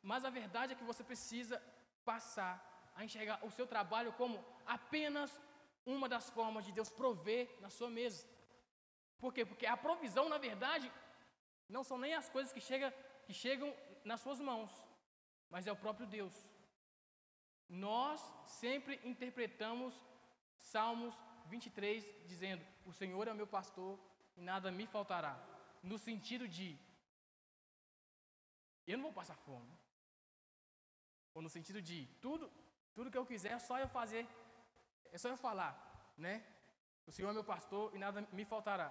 Mas 0.00 0.24
a 0.24 0.30
verdade 0.30 0.72
é 0.72 0.76
que 0.76 0.84
você 0.84 1.02
precisa 1.02 1.60
passar 2.04 2.71
a 2.94 3.04
enxergar 3.04 3.44
o 3.44 3.50
seu 3.50 3.66
trabalho 3.66 4.12
como 4.12 4.44
apenas 4.66 5.40
uma 5.84 6.08
das 6.08 6.30
formas 6.30 6.64
de 6.64 6.72
Deus 6.72 6.88
prover 6.88 7.48
na 7.60 7.70
sua 7.70 7.90
mesa. 7.90 8.26
Por 9.18 9.32
quê? 9.32 9.44
Porque 9.44 9.66
a 9.66 9.76
provisão, 9.76 10.28
na 10.28 10.38
verdade, 10.38 10.90
não 11.68 11.82
são 11.82 11.98
nem 11.98 12.14
as 12.14 12.28
coisas 12.28 12.52
que, 12.52 12.60
chega, 12.60 12.90
que 13.26 13.32
chegam 13.32 13.74
nas 14.04 14.20
suas 14.20 14.40
mãos, 14.40 14.70
mas 15.48 15.66
é 15.66 15.72
o 15.72 15.76
próprio 15.76 16.06
Deus. 16.06 16.34
Nós 17.68 18.20
sempre 18.44 19.00
interpretamos 19.04 19.94
Salmos 20.56 21.14
23 21.46 22.04
dizendo: 22.26 22.64
O 22.84 22.92
Senhor 22.92 23.26
é 23.26 23.32
o 23.32 23.34
meu 23.34 23.46
pastor 23.46 23.98
e 24.36 24.40
nada 24.40 24.70
me 24.70 24.86
faltará. 24.86 25.34
No 25.82 25.98
sentido 25.98 26.46
de 26.46 26.78
eu 28.86 28.96
não 28.98 29.04
vou 29.04 29.12
passar 29.12 29.36
fome. 29.36 29.72
Ou 31.34 31.40
no 31.40 31.48
sentido 31.48 31.80
de 31.80 32.06
tudo, 32.20 32.50
tudo 32.94 33.10
que 33.10 33.18
eu 33.18 33.26
quiser 33.26 33.52
é 33.52 33.58
só 33.58 33.78
eu 33.78 33.88
fazer, 33.88 34.26
é 35.10 35.18
só 35.18 35.28
eu 35.28 35.36
falar, 35.36 35.72
né? 36.16 36.44
O 37.06 37.12
Senhor 37.12 37.30
é 37.30 37.32
meu 37.32 37.44
pastor 37.44 37.94
e 37.94 37.98
nada 37.98 38.26
me 38.32 38.44
faltará. 38.44 38.88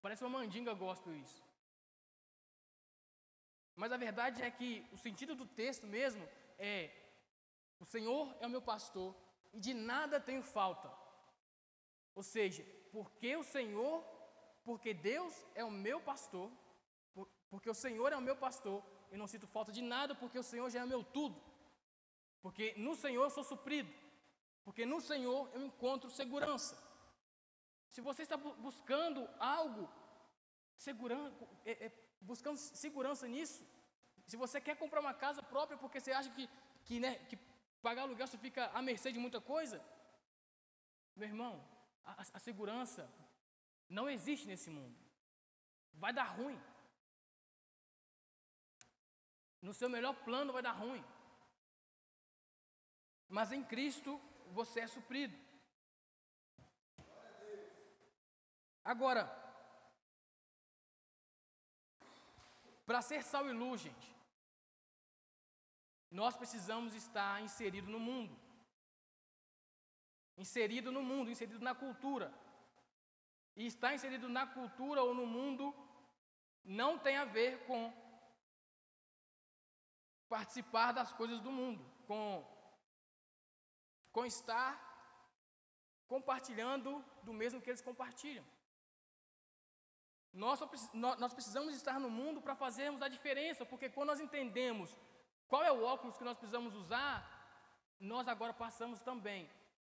Parece 0.00 0.22
uma 0.24 0.38
mandinga 0.38 0.74
gospel 0.74 1.14
isso. 1.14 1.42
Mas 3.74 3.92
a 3.92 3.96
verdade 3.96 4.42
é 4.42 4.50
que 4.50 4.86
o 4.92 4.98
sentido 4.98 5.34
do 5.34 5.46
texto 5.46 5.86
mesmo 5.86 6.26
é: 6.58 6.90
o 7.80 7.84
Senhor 7.84 8.34
é 8.40 8.46
o 8.46 8.50
meu 8.50 8.62
pastor 8.62 9.14
e 9.52 9.60
de 9.60 9.74
nada 9.74 10.20
tenho 10.20 10.42
falta. 10.42 10.90
Ou 12.14 12.22
seja, 12.22 12.64
porque 12.92 13.36
o 13.36 13.42
Senhor, 13.42 14.04
porque 14.62 14.94
Deus 14.94 15.44
é 15.54 15.64
o 15.64 15.70
meu 15.70 16.00
pastor, 16.00 16.50
porque 17.50 17.68
o 17.68 17.74
Senhor 17.74 18.12
é 18.12 18.16
o 18.16 18.26
meu 18.28 18.36
pastor, 18.36 18.84
eu 19.10 19.18
não 19.18 19.26
sinto 19.26 19.46
falta 19.46 19.72
de 19.72 19.82
nada, 19.82 20.14
porque 20.14 20.38
o 20.38 20.42
Senhor 20.42 20.68
já 20.70 20.82
é 20.82 20.86
meu 20.86 21.02
tudo. 21.02 21.40
Porque 22.44 22.74
no 22.86 22.94
Senhor 22.94 23.22
eu 23.24 23.30
sou 23.30 23.42
suprido. 23.42 23.90
Porque 24.64 24.84
no 24.84 25.00
Senhor 25.00 25.50
eu 25.54 25.62
encontro 25.68 26.10
segurança. 26.10 26.74
Se 27.94 28.02
você 28.08 28.20
está 28.22 28.36
buscando 28.36 29.20
algo, 29.38 29.84
segurança, 30.76 31.34
é, 31.64 31.86
é, 31.86 31.92
buscando 32.20 32.58
segurança 32.58 33.26
nisso, 33.26 33.64
se 34.26 34.36
você 34.36 34.60
quer 34.60 34.76
comprar 34.76 35.00
uma 35.00 35.14
casa 35.14 35.42
própria 35.42 35.78
porque 35.78 35.98
você 36.00 36.12
acha 36.12 36.30
que, 36.36 36.44
que, 36.84 37.00
né, 37.00 37.12
que 37.30 37.38
pagar 37.80 38.02
aluguel 38.02 38.26
você 38.26 38.36
fica 38.36 38.66
à 38.74 38.82
mercê 38.82 39.10
de 39.10 39.18
muita 39.18 39.40
coisa, 39.40 39.82
meu 41.16 41.26
irmão, 41.26 41.66
a, 42.04 42.20
a 42.34 42.38
segurança 42.38 43.10
não 43.88 44.06
existe 44.10 44.46
nesse 44.46 44.68
mundo. 44.68 44.98
Vai 45.94 46.12
dar 46.12 46.24
ruim. 46.24 46.60
No 49.62 49.72
seu 49.72 49.88
melhor 49.88 50.14
plano 50.26 50.52
vai 50.52 50.62
dar 50.62 50.72
ruim. 50.72 51.02
Mas 53.36 53.50
em 53.50 53.64
Cristo 53.64 54.12
você 54.58 54.80
é 54.80 54.86
suprido. 54.86 55.36
Agora, 58.92 59.22
para 62.86 63.02
ser 63.02 63.24
sal 63.24 63.48
e 63.48 63.52
luz, 63.52 63.80
gente, 63.80 64.08
nós 66.20 66.36
precisamos 66.36 66.94
estar 66.94 67.42
inserido 67.42 67.90
no 67.90 67.98
mundo. 67.98 68.38
Inserido 70.36 70.92
no 70.92 71.02
mundo, 71.02 71.28
inserido 71.28 71.58
na 71.68 71.74
cultura. 71.74 72.32
E 73.56 73.66
estar 73.66 73.92
inserido 73.94 74.28
na 74.28 74.46
cultura 74.46 75.02
ou 75.02 75.12
no 75.12 75.26
mundo 75.26 75.74
não 76.64 76.96
tem 77.00 77.16
a 77.16 77.24
ver 77.24 77.66
com 77.66 77.92
participar 80.28 80.92
das 80.92 81.12
coisas 81.12 81.40
do 81.40 81.50
mundo, 81.50 81.84
com, 82.06 82.53
com 84.14 84.24
estar 84.24 84.72
compartilhando 86.14 86.90
do 87.26 87.32
mesmo 87.40 87.60
que 87.60 87.70
eles 87.70 87.86
compartilham. 87.88 88.44
Nós, 90.32 90.60
nós 91.22 91.32
precisamos 91.32 91.74
estar 91.74 91.98
no 92.04 92.10
mundo 92.18 92.40
para 92.44 92.56
fazermos 92.64 93.02
a 93.02 93.08
diferença, 93.16 93.66
porque 93.70 93.88
quando 93.88 94.10
nós 94.12 94.20
entendemos 94.26 94.96
qual 95.50 95.62
é 95.62 95.72
o 95.72 95.82
óculos 95.82 96.16
que 96.16 96.28
nós 96.28 96.38
precisamos 96.38 96.74
usar, 96.82 97.14
nós 98.12 98.26
agora 98.28 98.54
passamos 98.64 99.00
também 99.00 99.50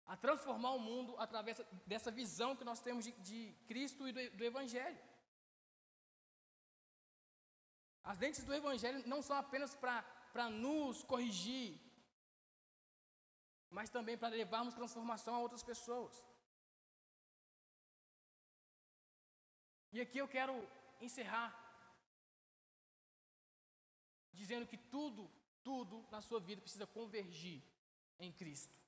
a 0.05 0.15
transformar 0.25 0.71
o 0.71 0.79
mundo 0.89 1.15
através 1.25 1.61
dessa 1.85 2.11
visão 2.11 2.55
que 2.55 2.69
nós 2.69 2.79
temos 2.79 3.05
de, 3.05 3.11
de 3.29 3.39
Cristo 3.67 4.07
e 4.07 4.11
do, 4.11 4.37
do 4.37 4.43
Evangelho. 4.43 5.01
As 8.03 8.17
lentes 8.17 8.43
do 8.43 8.53
Evangelho 8.53 9.03
não 9.05 9.21
são 9.21 9.35
apenas 9.35 9.75
para 9.75 9.97
para 10.37 10.51
nos 10.51 11.03
corrigir, 11.03 11.79
mas 13.69 13.89
também 13.89 14.17
para 14.17 14.35
levarmos 14.35 14.73
transformação 14.73 15.35
a 15.35 15.39
outras 15.39 15.63
pessoas. 15.63 16.25
E 19.91 20.01
aqui 20.01 20.17
eu 20.17 20.27
quero 20.27 20.53
encerrar 20.99 21.49
dizendo 24.33 24.67
que 24.67 24.77
tudo, 24.77 25.29
tudo 25.63 26.05
na 26.11 26.21
sua 26.21 26.39
vida 26.39 26.61
precisa 26.61 26.85
convergir 26.85 27.61
em 28.19 28.31
Cristo. 28.31 28.79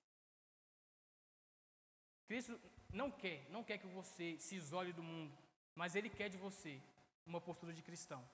Cristo 2.27 2.59
não 2.91 3.09
quer, 3.09 3.49
não 3.49 3.63
quer 3.63 3.77
que 3.79 3.87
você 3.87 4.37
se 4.37 4.55
isole 4.55 4.93
do 4.93 5.01
mundo, 5.03 5.35
mas 5.75 5.95
Ele 5.95 6.09
quer 6.09 6.29
de 6.29 6.37
você 6.37 6.81
uma 7.25 7.41
postura 7.41 7.73
de 7.73 7.81
cristão. 7.81 8.27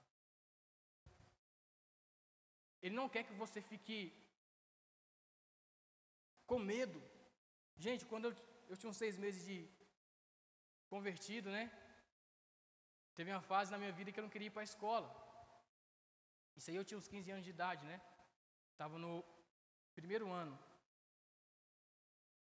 Ele 2.82 2.96
não 2.96 3.08
quer 3.10 3.24
que 3.24 3.34
você 3.34 3.62
fique 3.62 4.14
com 6.46 6.60
medo. 6.60 7.02
Gente, 7.78 8.06
quando 8.06 8.26
eu, 8.30 8.36
eu 8.70 8.78
tinha 8.78 8.90
uns 8.90 8.98
seis 8.98 9.18
meses 9.18 9.46
de 9.46 9.58
convertido, 10.88 11.50
né? 11.50 11.72
Teve 13.16 13.32
uma 13.32 13.42
fase 13.42 13.72
na 13.72 13.78
minha 13.78 13.92
vida 13.92 14.12
que 14.12 14.20
eu 14.20 14.24
não 14.24 14.30
queria 14.30 14.48
ir 14.48 14.56
para 14.56 14.62
a 14.62 14.72
escola. 14.72 15.10
Isso 16.56 16.70
aí 16.70 16.76
eu 16.76 16.86
tinha 16.86 16.98
uns 16.98 17.08
15 17.08 17.32
anos 17.32 17.44
de 17.44 17.50
idade, 17.50 17.86
né? 17.86 18.02
Estava 18.72 18.98
no 18.98 19.24
primeiro 19.94 20.32
ano. 20.32 20.58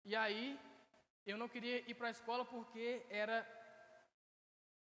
E 0.04 0.16
aí, 0.16 0.60
eu 1.26 1.38
não 1.38 1.48
queria 1.48 1.78
ir 1.90 1.96
para 1.96 2.08
a 2.08 2.12
escola 2.12 2.44
porque 2.46 3.06
era 3.10 3.38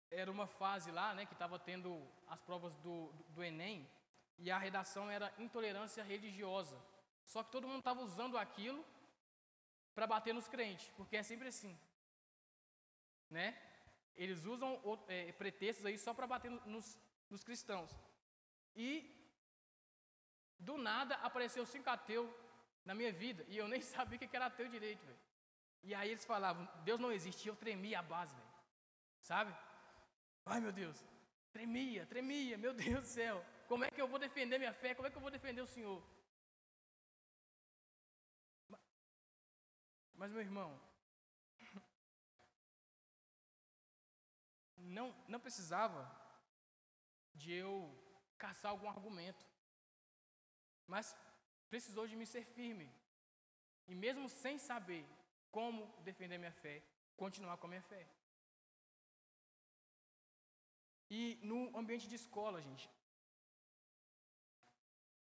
era 0.09 0.29
uma 0.29 0.45
fase 0.45 0.91
lá, 0.91 1.13
né, 1.13 1.25
que 1.25 1.31
estava 1.31 1.57
tendo 1.57 2.05
as 2.27 2.41
provas 2.41 2.75
do, 2.77 3.13
do, 3.13 3.23
do 3.29 3.43
Enem 3.43 3.89
e 4.37 4.51
a 4.51 4.57
redação 4.57 5.09
era 5.09 5.33
intolerância 5.37 6.03
religiosa. 6.03 6.77
Só 7.23 7.41
que 7.43 7.51
todo 7.51 7.65
mundo 7.65 7.79
estava 7.79 8.01
usando 8.01 8.37
aquilo 8.37 8.83
para 9.93 10.07
bater 10.07 10.33
nos 10.33 10.47
crentes, 10.47 10.89
porque 10.97 11.17
é 11.17 11.23
sempre 11.23 11.47
assim. 11.47 11.77
Né? 13.29 13.57
Eles 14.15 14.45
usam 14.45 14.79
é, 15.07 15.31
pretextos 15.31 15.85
aí 15.85 15.97
só 15.97 16.13
para 16.13 16.27
bater 16.27 16.51
nos, 16.51 16.99
nos 17.29 17.43
cristãos. 17.43 17.91
E 18.75 19.09
do 20.57 20.77
nada 20.77 21.15
apareceu 21.15 21.65
cinco 21.65 21.89
ateu 21.89 22.31
na 22.85 22.93
minha 22.93 23.11
vida 23.11 23.45
e 23.47 23.57
eu 23.57 23.67
nem 23.67 23.81
sabia 23.93 24.17
o 24.17 24.19
que 24.19 24.35
era 24.35 24.45
ateu 24.45 24.67
direito, 24.67 25.05
velho. 25.05 25.19
E 25.83 25.95
aí 25.95 26.11
eles 26.11 26.25
falavam, 26.25 26.69
Deus 26.83 26.99
não 26.99 27.11
existe, 27.11 27.47
eu 27.47 27.55
tremia 27.55 27.99
a 27.99 28.03
base, 28.03 28.35
velho. 28.35 28.51
Sabe? 29.21 29.55
Ai 30.45 30.59
meu 30.59 30.71
Deus, 30.71 31.03
tremia, 31.51 32.05
tremia, 32.05 32.57
meu 32.57 32.73
Deus 32.75 33.01
do 33.01 33.07
céu. 33.07 33.43
Como 33.67 33.83
é 33.83 33.89
que 33.89 34.01
eu 34.01 34.07
vou 34.07 34.19
defender 34.19 34.57
minha 34.57 34.73
fé? 34.73 34.93
Como 34.93 35.07
é 35.07 35.11
que 35.11 35.17
eu 35.17 35.21
vou 35.21 35.31
defender 35.31 35.61
o 35.61 35.65
Senhor? 35.65 36.03
Mas, 40.21 40.31
meu 40.31 40.41
irmão, 40.41 40.69
não, 44.97 45.07
não 45.27 45.39
precisava 45.39 45.99
de 47.33 47.51
eu 47.51 47.71
caçar 48.37 48.69
algum 48.69 48.87
argumento, 48.87 49.43
mas 50.85 51.17
precisou 51.71 52.05
de 52.05 52.15
me 52.15 52.27
ser 52.33 52.45
firme. 52.45 52.87
E 53.87 53.95
mesmo 53.95 54.29
sem 54.29 54.59
saber 54.59 55.03
como 55.49 55.87
defender 56.03 56.37
minha 56.37 56.51
fé, 56.51 56.83
continuar 57.17 57.57
com 57.57 57.65
a 57.65 57.73
minha 57.73 57.81
fé. 57.81 58.07
E 61.09 61.39
no 61.41 61.75
ambiente 61.75 62.07
de 62.07 62.17
escola, 62.21 62.61
gente, 62.61 62.87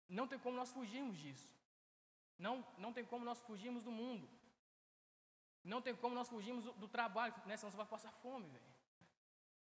não 0.08 0.28
tem 0.28 0.38
como 0.38 0.56
nós 0.56 0.71
fugirmos 0.71 1.17
disso. 1.17 1.52
Não, 2.38 2.63
não 2.78 2.93
tem 2.93 3.04
como 3.04 3.26
nós 3.26 3.41
fugirmos 3.41 3.84
do 3.84 3.91
mundo. 3.91 4.35
Não 5.71 5.82
tem 5.82 5.95
como 5.95 6.13
nós 6.13 6.30
fugirmos 6.30 6.63
do, 6.82 6.88
trabalho, 6.88 7.34
né? 7.47 7.58
senão 7.58 7.71
você 7.71 7.78
vai 7.84 7.88
passar 7.88 8.12
fome, 8.23 8.47
velho. 8.47 8.73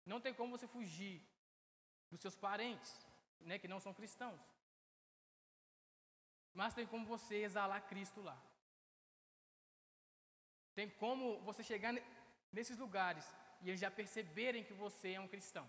Não 0.06 0.20
tem 0.20 0.34
como 0.34 0.56
você 0.56 0.68
fugir 0.68 1.26
dos 2.12 2.20
seus 2.20 2.36
parentes, 2.36 2.92
né, 3.40 3.58
que 3.58 3.70
não 3.70 3.80
são 3.80 3.94
cristãos. 3.94 4.42
Mas 6.54 6.74
tem 6.74 6.86
como 6.86 7.06
você 7.06 7.38
exalar 7.38 7.88
Cristo 7.88 8.22
lá. 8.22 8.38
Tem 10.76 10.90
como 10.90 11.40
você 11.42 11.64
chegar 11.64 11.94
nesses 12.52 12.78
lugares 12.78 13.26
e 13.62 13.70
eles 13.70 13.80
já 13.80 13.90
perceberem 13.90 14.66
que 14.68 14.74
você 14.74 15.14
é 15.14 15.22
um 15.22 15.28
cristão. 15.36 15.68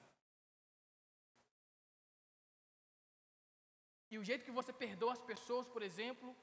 E 4.11 4.19
o 4.19 4.25
jeito 4.25 4.45
que 4.45 4.59
você 4.61 4.73
perdoa 4.73 5.13
as 5.13 5.23
pessoas, 5.23 5.69
por 5.69 5.83
exemplo, 5.83 6.37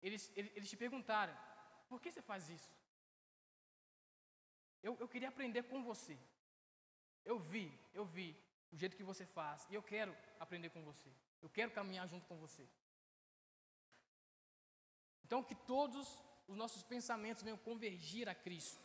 eles, 0.00 0.32
eles, 0.36 0.52
eles 0.56 0.70
te 0.70 0.76
perguntaram: 0.76 1.36
por 1.88 2.00
que 2.00 2.12
você 2.12 2.22
faz 2.22 2.48
isso? 2.48 2.72
Eu, 4.82 4.96
eu 5.00 5.08
queria 5.08 5.28
aprender 5.28 5.64
com 5.64 5.82
você. 5.82 6.18
Eu 7.24 7.38
vi, 7.38 7.72
eu 7.92 8.04
vi 8.04 8.36
o 8.72 8.76
jeito 8.76 8.96
que 8.96 9.02
você 9.02 9.26
faz 9.26 9.66
e 9.70 9.74
eu 9.74 9.82
quero 9.82 10.16
aprender 10.38 10.70
com 10.70 10.82
você. 10.82 11.10
Eu 11.42 11.48
quero 11.48 11.70
caminhar 11.70 12.08
junto 12.08 12.26
com 12.26 12.36
você. 12.36 12.66
Então, 15.24 15.42
que 15.42 15.54
todos 15.54 16.22
os 16.46 16.56
nossos 16.56 16.82
pensamentos 16.82 17.42
venham 17.42 17.58
convergir 17.58 18.28
a 18.28 18.34
Cristo. 18.34 18.82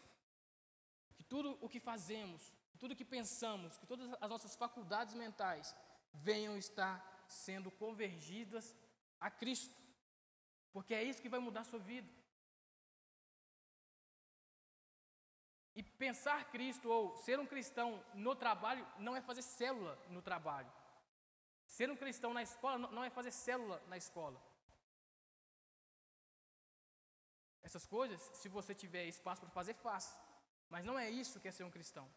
Que 1.15 1.23
tudo 1.23 1.57
o 1.61 1.69
que 1.69 1.79
fazemos, 1.79 2.53
tudo 2.77 2.91
o 2.91 2.95
que 2.95 3.05
pensamos, 3.05 3.77
que 3.77 3.87
todas 3.87 4.11
as 4.19 4.29
nossas 4.29 4.55
faculdades 4.55 5.13
mentais 5.13 5.73
venham 6.13 6.57
estar 6.57 7.25
sendo 7.27 7.71
convergidas 7.71 8.75
a 9.19 9.31
Cristo. 9.31 9.73
Porque 10.73 10.93
é 10.93 11.03
isso 11.03 11.21
que 11.21 11.29
vai 11.29 11.39
mudar 11.39 11.61
a 11.61 11.65
sua 11.65 11.79
vida. 11.79 12.09
E 15.75 15.81
pensar 15.81 16.51
Cristo 16.51 16.89
ou 16.89 17.15
ser 17.17 17.39
um 17.39 17.45
cristão 17.45 18.03
no 18.13 18.35
trabalho 18.35 18.87
não 18.99 19.15
é 19.15 19.21
fazer 19.21 19.41
célula 19.41 19.97
no 20.09 20.21
trabalho. 20.21 20.71
Ser 21.65 21.89
um 21.89 21.95
cristão 21.95 22.33
na 22.33 22.43
escola 22.43 22.77
não 22.77 23.03
é 23.03 23.09
fazer 23.09 23.31
célula 23.31 23.81
na 23.87 23.97
escola. 23.97 24.39
Essas 27.63 27.85
coisas, 27.85 28.21
se 28.33 28.49
você 28.49 28.75
tiver 28.75 29.05
espaço 29.05 29.41
para 29.41 29.49
fazer, 29.49 29.73
faça. 29.75 30.19
Mas 30.69 30.85
não 30.85 30.99
é 30.99 31.09
isso 31.09 31.39
que 31.39 31.47
é 31.47 31.51
ser 31.51 31.63
um 31.63 31.71
cristão. 31.71 32.07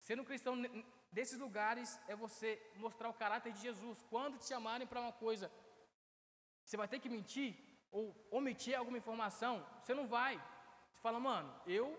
Ser 0.00 0.18
um 0.18 0.24
cristão 0.24 0.54
desses 1.12 1.38
lugares 1.38 1.98
é 2.08 2.16
você 2.16 2.60
mostrar 2.76 3.08
o 3.08 3.14
caráter 3.14 3.52
de 3.52 3.60
Jesus. 3.60 4.04
Quando 4.10 4.38
te 4.38 4.46
chamarem 4.46 4.86
para 4.86 5.00
uma 5.00 5.12
coisa, 5.12 5.50
você 6.64 6.76
vai 6.76 6.88
ter 6.88 6.98
que 6.98 7.08
mentir 7.08 7.56
ou 7.90 8.04
omitir 8.30 8.74
alguma 8.76 8.98
informação, 8.98 9.64
você 9.80 9.94
não 9.94 10.06
vai. 10.08 10.36
Você 10.92 11.00
fala, 11.00 11.20
mano, 11.20 11.54
eu, 11.66 11.98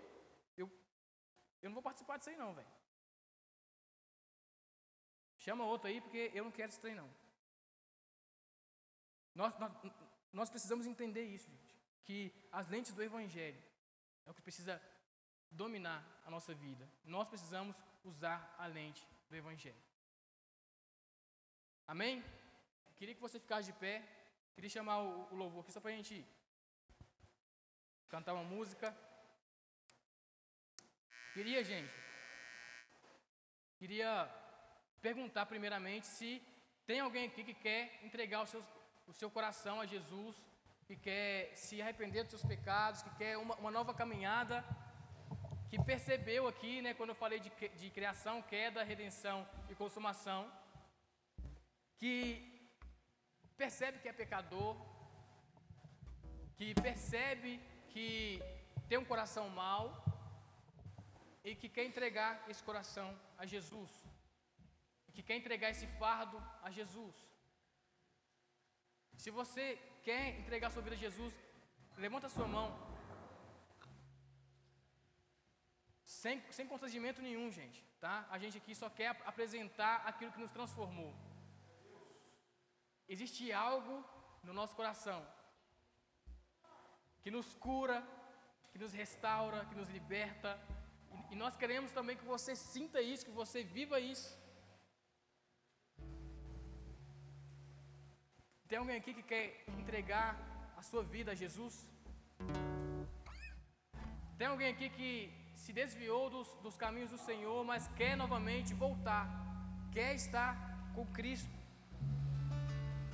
eu 1.63 1.69
não 1.69 1.73
vou 1.73 1.81
participar 1.81 2.17
disso 2.17 2.29
aí 2.29 2.37
não, 2.37 2.53
velho. 2.53 2.67
Chama 5.39 5.65
outro 5.65 5.87
aí 5.87 5.99
porque 5.99 6.31
eu 6.35 6.43
não 6.43 6.51
quero 6.51 6.69
esse 6.69 6.79
trem 6.79 6.93
não. 6.93 7.09
Nós, 9.33 9.57
nós, 9.57 9.71
nós 10.31 10.49
precisamos 10.51 10.85
entender 10.85 11.23
isso, 11.23 11.49
gente 11.49 11.73
que 12.05 12.33
as 12.51 12.67
lentes 12.67 12.93
do 12.93 13.03
Evangelho 13.03 13.61
é 14.25 14.31
o 14.31 14.33
que 14.33 14.41
precisa 14.41 14.81
dominar 15.49 16.03
a 16.25 16.29
nossa 16.29 16.53
vida. 16.53 16.89
Nós 17.03 17.27
precisamos 17.27 17.81
usar 18.03 18.55
a 18.57 18.65
lente 18.67 19.07
do 19.29 19.35
Evangelho. 19.35 19.81
Amém? 21.87 22.23
Queria 22.95 23.15
que 23.15 23.21
você 23.21 23.39
ficasse 23.39 23.71
de 23.71 23.77
pé. 23.79 24.03
Queria 24.53 24.69
chamar 24.69 24.99
o, 24.99 25.33
o 25.33 25.35
louvor 25.35 25.61
aqui 25.61 25.71
só 25.71 25.79
para 25.79 25.91
a 25.91 25.95
gente 25.95 26.25
cantar 28.07 28.33
uma 28.33 28.43
música. 28.43 28.95
Queria, 31.33 31.63
gente, 31.63 31.91
queria 33.79 34.29
perguntar 35.01 35.47
primeiramente 35.47 36.05
se 36.05 36.39
tem 36.85 36.99
alguém 36.99 37.25
aqui 37.25 37.43
que 37.43 37.55
quer 37.55 37.99
entregar 38.03 38.43
o 38.43 38.45
seu, 38.45 38.61
o 39.07 39.13
seu 39.13 39.31
coração 39.31 39.81
a 39.81 39.85
Jesus 39.87 40.43
que 40.85 40.95
quer 40.95 41.55
se 41.55 41.81
arrepender 41.81 42.21
dos 42.23 42.31
seus 42.33 42.45
pecados, 42.45 43.01
que 43.01 43.09
quer 43.15 43.35
uma, 43.39 43.55
uma 43.55 43.71
nova 43.71 43.95
caminhada, 43.95 44.63
que 45.71 45.83
percebeu 45.83 46.47
aqui, 46.47 46.83
né, 46.83 46.93
quando 46.93 47.09
eu 47.09 47.15
falei 47.15 47.39
de, 47.39 47.51
de 47.79 47.89
criação, 47.89 48.39
queda, 48.43 48.83
redenção 48.83 49.47
e 49.71 49.73
consumação, 49.73 50.51
que 51.97 52.69
percebe 53.57 53.97
que 53.97 54.07
é 54.07 54.13
pecador, 54.13 54.75
que 56.57 56.75
percebe 56.75 57.59
que 57.89 58.39
tem 58.87 58.99
um 58.99 59.05
coração 59.05 59.49
mau 59.49 60.02
e 61.43 61.55
que 61.55 61.69
quer 61.75 61.85
entregar 61.85 62.31
esse 62.49 62.63
coração 62.63 63.07
a 63.37 63.45
Jesus, 63.45 63.91
que 65.13 65.23
quer 65.27 65.35
entregar 65.35 65.69
esse 65.69 65.87
fardo 65.99 66.37
a 66.61 66.71
Jesus. 66.71 67.15
Se 69.23 69.29
você 69.39 69.65
quer 70.07 70.39
entregar 70.39 70.69
sua 70.71 70.81
vida 70.81 70.95
a 70.95 71.03
Jesus, 71.05 71.33
levanta 71.97 72.29
sua 72.29 72.47
mão. 72.47 72.69
Sem, 76.03 76.41
sem 76.51 76.65
constrangimento 76.67 77.21
nenhum, 77.21 77.51
gente. 77.51 77.79
Tá? 77.99 78.25
A 78.29 78.37
gente 78.37 78.57
aqui 78.57 78.73
só 78.73 78.89
quer 78.89 79.09
apresentar 79.31 79.95
aquilo 80.09 80.31
que 80.31 80.39
nos 80.39 80.51
transformou. 80.51 81.13
Existe 83.07 83.51
algo 83.51 84.03
no 84.43 84.53
nosso 84.53 84.75
coração 84.75 85.25
que 87.21 87.31
nos 87.31 87.53
cura, 87.55 87.97
que 88.71 88.79
nos 88.83 88.93
restaura, 89.01 89.65
que 89.65 89.75
nos 89.75 89.89
liberta. 89.89 90.59
E, 91.33 91.35
nós 91.35 91.55
queremos 91.61 91.91
também 91.97 92.15
que 92.15 92.25
você 92.33 92.55
sinta 92.55 93.01
isso, 93.01 93.25
que 93.25 93.37
você 93.41 93.59
viva 93.63 93.99
isso. 93.99 94.29
Tem 98.67 98.77
alguém 98.77 98.97
aqui 98.97 99.13
que 99.17 99.23
quer 99.31 99.65
entregar 99.79 100.29
a 100.77 100.83
sua 100.89 101.03
vida 101.15 101.31
a 101.31 101.39
Jesus? 101.43 101.75
Tem 104.37 104.45
alguém 104.45 104.69
aqui 104.73 104.89
que 104.97 105.11
se 105.55 105.73
desviou 105.73 106.29
dos, 106.29 106.53
dos 106.65 106.77
caminhos 106.77 107.09
do 107.09 107.17
Senhor, 107.17 107.59
mas 107.65 107.87
quer 107.99 108.15
novamente 108.15 108.71
voltar, 108.85 109.25
quer 109.91 110.13
estar 110.13 110.53
com 110.93 111.03
Cristo, 111.19 111.57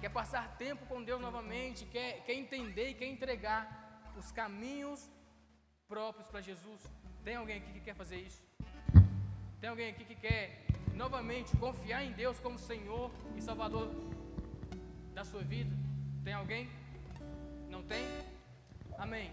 quer 0.01 0.10
passar 0.10 0.58
tempo 0.58 0.86
com 0.88 1.01
Deus 1.10 1.21
novamente, 1.21 1.86
quer, 1.86 2.12
quer 2.25 2.34
entender 2.34 2.89
e 2.89 2.95
quer 2.95 3.10
entregar 3.15 3.62
os 4.17 4.29
caminhos 4.34 5.10
próprios 5.88 6.27
para 6.27 6.41
Jesus? 6.41 6.82
Tem 7.23 7.36
alguém 7.36 7.58
aqui 7.58 7.71
que 7.73 7.79
quer 7.82 7.95
fazer 7.95 8.17
isso? 8.17 8.41
Tem 9.60 9.69
alguém 9.69 9.89
aqui 9.89 10.05
que 10.05 10.15
quer 10.15 10.65
novamente 10.93 11.55
confiar 11.58 12.03
em 12.03 12.12
Deus 12.13 12.39
como 12.39 12.58
Senhor 12.58 13.12
e 13.36 13.41
Salvador 13.41 13.89
da 15.13 15.23
sua 15.25 15.41
vida? 15.41 15.75
Tem 16.23 16.33
alguém? 16.33 16.69
Não 17.69 17.83
tem? 17.83 18.06
Amém. 18.98 19.31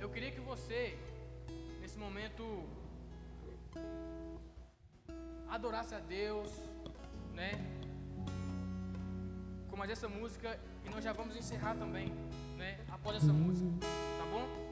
Eu 0.00 0.08
queria 0.10 0.32
que 0.32 0.40
você, 0.40 0.98
nesse 1.80 1.98
momento, 1.98 2.64
adorasse 5.48 5.94
a 5.94 6.00
Deus, 6.00 6.50
né? 7.32 7.52
Com 9.70 9.76
mais 9.76 9.90
essa 9.90 10.08
música 10.08 10.58
e 10.84 10.90
nós 10.90 11.04
já 11.04 11.12
vamos 11.12 11.36
encerrar 11.36 11.74
também, 11.76 12.08
né? 12.56 12.80
Após 12.90 13.16
essa 13.16 13.32
música, 13.32 13.70
tá 13.80 14.26
bom? 14.30 14.71